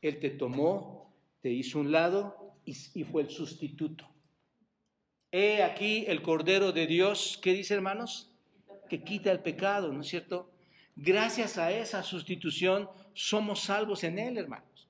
[0.00, 4.08] Él te tomó, te hizo un lado y, fue el sustituto.
[5.32, 8.30] He aquí el Cordero de Dios, ¿qué dice hermanos?
[8.88, 10.52] Que quita el pecado, ¿no es cierto?
[10.94, 14.88] Gracias a esa sustitución somos salvos en Él, hermanos.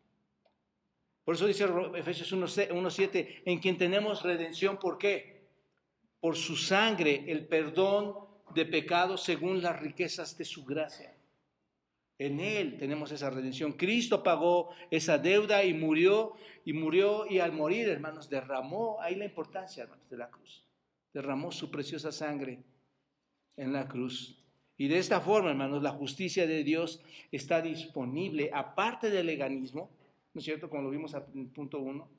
[1.24, 1.64] Por eso dice
[1.94, 5.48] Efesios 1.7, en quien tenemos redención, ¿por qué?
[6.20, 8.16] Por su sangre, el perdón
[8.54, 11.16] de pecados según las riquezas de su gracia.
[12.20, 13.72] En Él tenemos esa redención.
[13.72, 16.34] Cristo pagó esa deuda y murió,
[16.66, 20.62] y murió, y al morir, hermanos, derramó, ahí la importancia, hermanos, de la cruz.
[21.14, 22.62] Derramó su preciosa sangre
[23.56, 24.38] en la cruz.
[24.76, 27.02] Y de esta forma, hermanos, la justicia de Dios
[27.32, 29.90] está disponible, aparte del legalismo,
[30.34, 30.68] ¿no es cierto?
[30.68, 32.10] Como lo vimos en punto uno.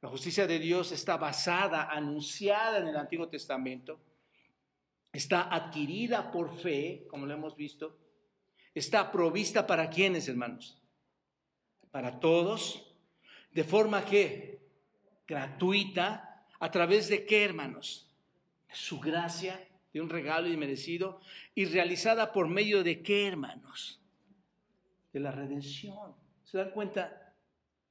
[0.00, 3.98] La justicia de Dios está basada, anunciada en el Antiguo Testamento,
[5.12, 7.98] está adquirida por fe, como lo hemos visto,
[8.74, 10.82] está provista para quienes, hermanos?
[11.90, 12.92] Para todos,
[13.52, 14.60] de forma que
[15.26, 18.10] gratuita, a través de qué, hermanos?
[18.72, 21.20] Su gracia, de un regalo inmerecido,
[21.54, 24.00] y realizada por medio de qué, hermanos?
[25.12, 26.14] De la redención.
[26.42, 27.34] ¿Se dan cuenta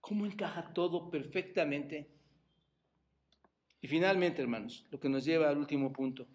[0.02, 2.10] cómo encaja todo perfectamente?
[3.80, 6.28] Y finalmente, hermanos, lo que nos lleva al último punto,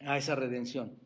[0.00, 0.98] a esa redención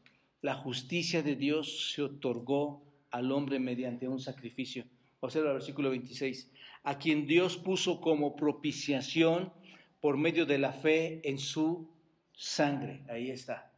[0.47, 2.81] la justicia de Dios se otorgó
[3.11, 4.85] al hombre mediante un sacrificio.
[5.19, 6.53] Observa el versículo 26.
[6.85, 9.53] A quien Dios puso como propiciación
[10.01, 11.91] por medio de la fe en su
[12.33, 13.03] sangre.
[13.09, 13.73] Ahí está.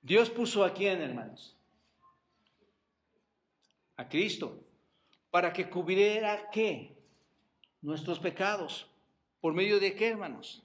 [0.00, 1.56] Dios puso a quién, hermanos?
[3.96, 4.62] A Cristo.
[5.32, 7.02] Para que cubriera qué?
[7.82, 8.88] Nuestros pecados.
[9.40, 10.62] ¿Por medio de qué, hermanos?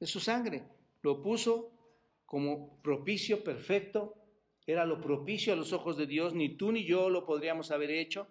[0.00, 0.64] De su sangre.
[1.02, 1.77] Lo puso
[2.28, 4.14] como propicio perfecto,
[4.66, 7.90] era lo propicio a los ojos de Dios, ni tú ni yo lo podríamos haber
[7.90, 8.28] hecho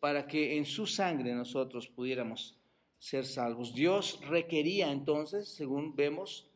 [0.00, 2.58] para que en su sangre nosotros pudiéramos
[2.96, 3.74] ser salvos.
[3.74, 6.50] Dios requería entonces, según vemos,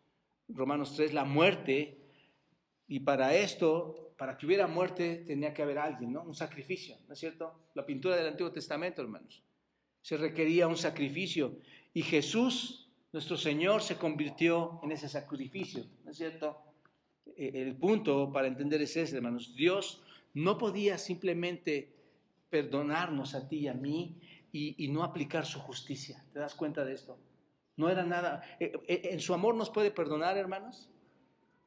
[0.48, 1.98] Romanos 3, la muerte,
[2.88, 6.22] y para esto, para que hubiera muerte, tenía que haber alguien, ¿no?
[6.22, 7.52] Un sacrificio, ¿no es cierto?
[7.74, 9.42] La pintura del Antiguo Testamento, hermanos.
[10.00, 11.58] Se requería un sacrificio.
[11.92, 16.62] Y Jesús nuestro Señor se convirtió en ese sacrificio, ¿no es cierto?
[17.36, 19.54] E, el punto para entender es ese, hermanos.
[19.54, 20.02] Dios
[20.34, 21.94] no podía simplemente
[22.48, 24.18] perdonarnos a ti y a mí
[24.52, 26.22] y, no aplicar su justicia.
[26.32, 27.18] ¿Te das cuenta de esto?
[27.76, 28.42] No era nada.
[28.60, 30.90] E, e, ¿En su amor nos puede perdonar, hermanos?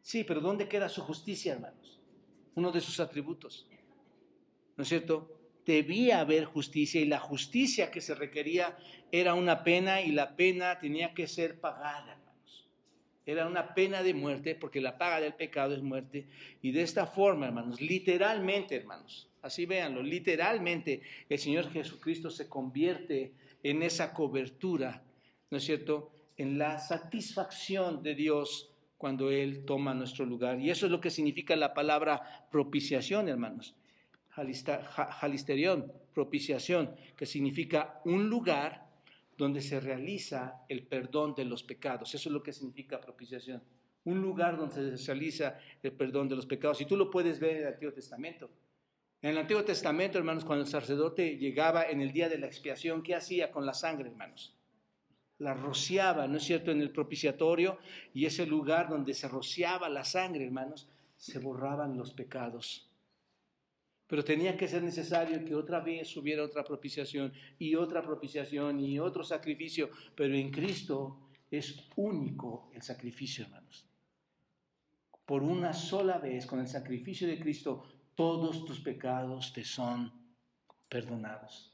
[0.02, 2.00] Sí, pero ¿dónde queda su justicia, hermanos?
[2.54, 3.68] Uno de sus atributos.
[4.78, 5.35] ¿No es cierto?
[5.66, 8.78] Debía haber justicia y la justicia que se requería
[9.12, 12.68] era una pena y la pena tenía que ser pagada, hermanos.
[13.26, 16.28] Era una pena de muerte porque la paga del pecado es muerte.
[16.62, 23.34] Y de esta forma, hermanos, literalmente, hermanos, así véanlo, literalmente el Señor Jesucristo se convierte
[23.64, 25.04] en esa cobertura,
[25.50, 26.12] ¿no es cierto?
[26.38, 30.60] En la satisfacción de Dios cuando Él toma nuestro lugar.
[30.60, 33.76] Y eso es lo que significa la palabra propiciación, hermanos.
[34.36, 38.86] Jalisterión, propiciación, que significa un lugar
[39.38, 42.14] donde se realiza el perdón de los pecados.
[42.14, 43.64] Eso es lo que significa propiciación.
[44.04, 46.80] Un lugar donde se realiza el perdón de los pecados.
[46.82, 48.50] Y tú lo puedes ver en el Antiguo Testamento.
[49.22, 53.02] En el Antiguo Testamento, hermanos, cuando el sacerdote llegaba en el día de la expiación,
[53.02, 54.56] ¿qué hacía con la sangre, hermanos?
[55.40, 57.78] la rociaba, ¿no es cierto?, en el propiciatorio
[58.14, 62.90] y ese lugar donde se rociaba la sangre, hermanos, se borraban los pecados.
[64.08, 69.00] Pero tenía que ser necesario que otra vez hubiera otra propiciación y otra propiciación y
[69.00, 73.86] otro sacrificio, pero en Cristo es único el sacrificio, hermanos.
[75.26, 77.84] Por una sola vez, con el sacrificio de Cristo,
[78.14, 80.12] todos tus pecados te son
[80.88, 81.74] perdonados,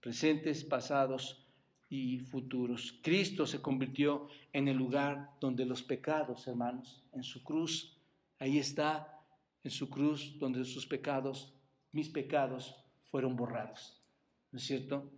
[0.00, 1.46] presentes, pasados,
[1.88, 2.98] y futuros.
[3.02, 7.96] Cristo se convirtió en el lugar donde los pecados, hermanos, en su cruz,
[8.38, 9.20] ahí está,
[9.62, 11.52] en su cruz, donde sus pecados,
[11.92, 12.76] mis pecados,
[13.10, 14.02] fueron borrados.
[14.52, 15.10] ¿No es cierto?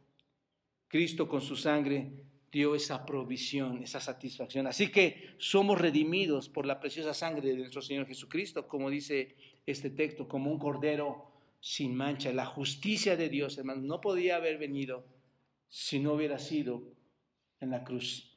[0.89, 4.67] Cristo con su sangre dio esa provisión, esa satisfacción.
[4.67, 9.91] Así que somos redimidos por la preciosa sangre de nuestro Señor Jesucristo, como dice este
[9.91, 12.33] texto, como un cordero sin mancha.
[12.33, 15.05] La justicia de Dios, hermanos, no podía haber venido
[15.69, 16.83] si no hubiera sido
[17.61, 18.35] en la cruz,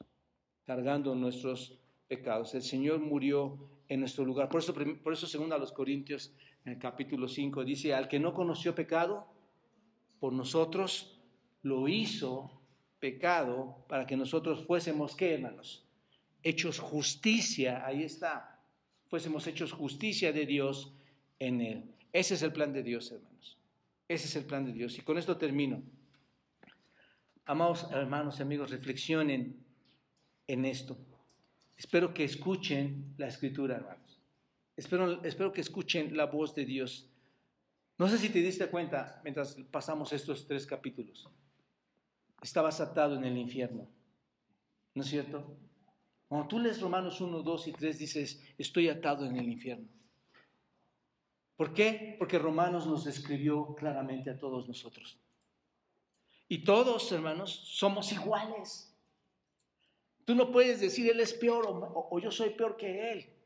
[0.65, 2.53] cargando nuestros pecados.
[2.53, 4.49] El Señor murió en nuestro lugar.
[4.49, 6.33] Por eso, por eso segundo a los Corintios,
[6.65, 9.27] en el capítulo 5, dice, al que no conoció pecado,
[10.19, 11.19] por nosotros
[11.63, 12.61] lo hizo
[12.99, 15.87] pecado para que nosotros fuésemos, ¿qué hermanos?
[16.43, 18.59] Hechos justicia, ahí está,
[19.07, 20.93] fuésemos hechos justicia de Dios
[21.39, 21.95] en él.
[22.13, 23.57] Ese es el plan de Dios, hermanos.
[24.07, 24.97] Ese es el plan de Dios.
[24.97, 25.81] Y con esto termino.
[27.45, 29.63] Amados hermanos y amigos, reflexionen
[30.47, 30.97] en esto.
[31.77, 34.10] Espero que escuchen la escritura, hermanos.
[34.81, 37.07] Espero, espero que escuchen la voz de Dios.
[37.99, 41.29] No sé si te diste cuenta mientras pasamos estos tres capítulos.
[42.41, 43.87] Estabas atado en el infierno.
[44.95, 45.55] ¿No es cierto?
[46.27, 49.87] Cuando tú lees Romanos 1, 2 y 3 dices, estoy atado en el infierno.
[51.55, 52.15] ¿Por qué?
[52.17, 55.19] Porque Romanos nos describió claramente a todos nosotros.
[56.47, 58.97] Y todos, hermanos, somos iguales.
[60.25, 63.40] Tú no puedes decir, Él es peor o, yo soy peor que Él.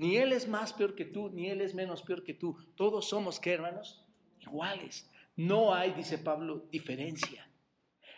[0.00, 2.56] Ni Él es más peor que tú, ni Él es menos peor que tú.
[2.74, 4.02] Todos somos, ¿qué, hermanos?
[4.40, 5.10] Iguales.
[5.36, 7.46] No hay, dice Pablo, diferencia.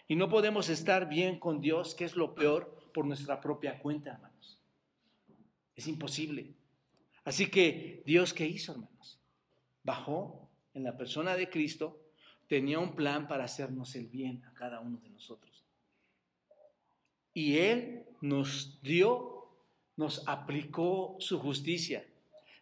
[0.07, 4.13] Y no podemos estar bien con Dios, que es lo peor, por nuestra propia cuenta,
[4.13, 4.61] hermanos.
[5.75, 6.55] Es imposible.
[7.25, 9.19] Así que, ¿Dios qué hizo, hermanos?
[9.83, 11.99] Bajó en la persona de Cristo
[12.53, 15.65] tenía un plan para hacernos el bien a cada uno de nosotros.
[17.33, 19.32] Y Él nos dio,
[19.97, 22.05] nos aplicó su justicia.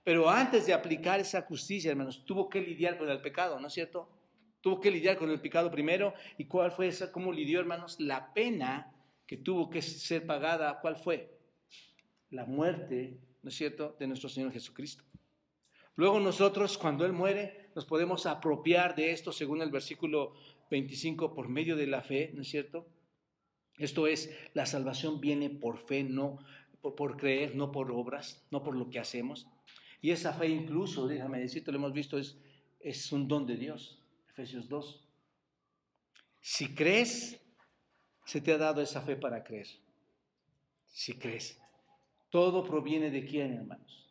[0.04, 3.72] Pero antes de aplicar esa justicia, hermanos, tuvo que lidiar con el pecado, ¿no es
[3.72, 4.08] cierto?
[4.60, 6.14] Tuvo que lidiar con el pecado primero.
[6.38, 7.12] ¿Y cuál fue esa?
[7.12, 7.98] ¿Cómo lidió, hermanos?
[8.00, 8.92] La pena
[9.26, 11.38] que tuvo que ser pagada, ¿cuál fue?
[12.30, 15.04] La muerte, ¿no es cierto?, de nuestro Señor Jesucristo.
[15.96, 20.34] Luego nosotros, cuando Él muere, nos podemos apropiar de esto según el versículo
[20.70, 22.86] 25 por medio de la fe, ¿no es cierto?
[23.78, 26.38] Esto es, la salvación viene por fe, no
[26.82, 29.46] por, creer, no por obras, no por lo que hacemos.
[30.00, 32.38] Y esa fe incluso, déjame decirte, lo hemos visto, es,
[32.80, 33.98] es un don de Dios.
[34.30, 35.06] Efesios 2.
[36.40, 37.40] Si crees,
[38.24, 39.66] se te ha dado esa fe para creer.
[40.86, 41.60] Si crees.
[42.30, 44.08] Todo proviene de quién, hermanos?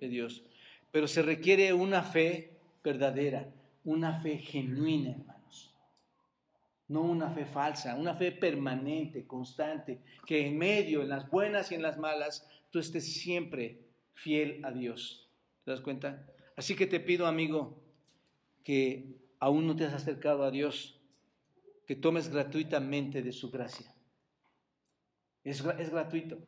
[0.00, 0.44] De Dios.
[0.90, 3.52] Pero se requiere una fe verdadera,
[3.84, 5.31] una fe genuina, hermanos.
[6.92, 11.74] No una fe falsa, una fe permanente, constante, que en medio, en las buenas y
[11.74, 13.80] en las malas, tú estés siempre
[14.14, 15.28] fiel a Dios.
[15.64, 16.26] ¿Te das cuenta?
[16.56, 17.82] Así que te pido, amigo,
[18.62, 21.00] que aún no te has acercado a Dios,
[21.86, 23.94] que tomes gratuitamente de su gracia.
[25.44, 26.38] Es, es gratuito.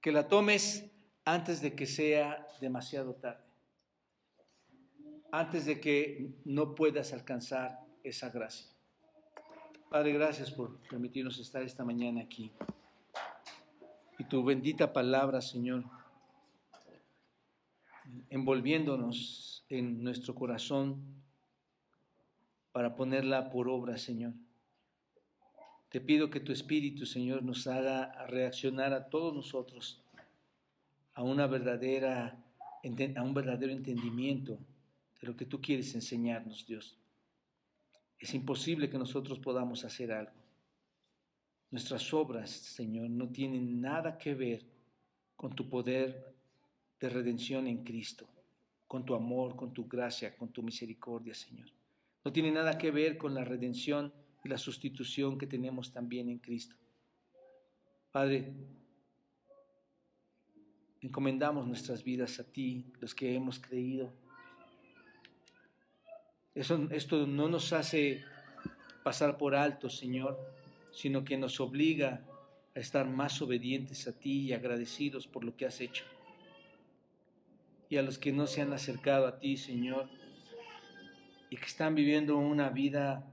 [0.00, 0.90] Que la tomes
[1.24, 3.50] antes de que sea demasiado tarde
[5.32, 8.68] antes de que no puedas alcanzar esa gracia.
[9.90, 12.52] Padre, gracias por permitirnos estar esta mañana aquí.
[14.20, 15.82] Y tu bendita palabra, Señor,
[18.28, 21.02] envolviéndonos en nuestro corazón
[22.70, 24.32] para ponerla por obra, Señor.
[25.88, 30.04] Te pido que tu Espíritu, Señor, nos haga reaccionar a todos nosotros
[31.14, 32.38] a una verdadera
[32.84, 34.56] un verdadero entendimiento
[35.20, 36.99] de lo que tú quieres enseñarnos, Dios.
[38.20, 40.32] Es imposible que nosotros podamos hacer algo.
[41.70, 44.66] Nuestras obras, Señor, no tienen nada que ver
[45.36, 46.34] con tu poder
[47.00, 48.28] de redención en Cristo,
[48.86, 51.70] con tu amor, con tu gracia, con tu misericordia, Señor.
[52.22, 54.12] No tiene nada que ver con la redención
[54.44, 56.76] y la sustitución que tenemos también en Cristo.
[58.12, 58.52] Padre,
[61.00, 64.12] encomendamos nuestras vidas a ti, los que hemos creído.
[66.60, 68.22] Esto no nos hace
[69.02, 70.38] pasar por alto, Señor,
[70.92, 72.20] sino que nos obliga
[72.76, 76.04] a estar más obedientes a ti y agradecidos por lo que has hecho.
[77.88, 80.10] Y a los que no se han acercado a ti, Señor,
[81.48, 83.24] y que están viviendo una vida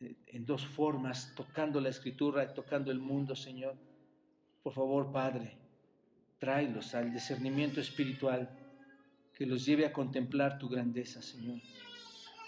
[0.00, 3.74] eh, en dos formas, tocando la escritura y tocando el mundo, Señor.
[4.62, 5.56] Por favor, Padre,
[6.38, 8.50] tráelos al discernimiento espiritual
[9.38, 11.60] que los lleve a contemplar tu grandeza, Señor,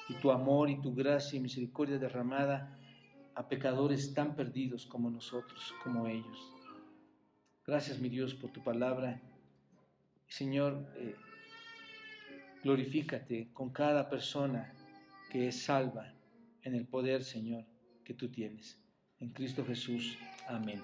[0.08, 2.76] y tu amor y tu gracia y misericordia derramada
[3.36, 6.52] a pecadores tan perdidos como nosotros, como ellos.
[7.64, 9.22] Gracias, mi Dios, por tu palabra.
[10.26, 11.14] Señor, eh,
[12.64, 14.74] glorifícate con cada persona
[15.30, 16.12] que es salva
[16.62, 17.64] en el poder, Señor,
[18.04, 18.82] que tú tienes.
[19.20, 20.18] En Cristo Jesús.
[20.48, 20.82] Amén.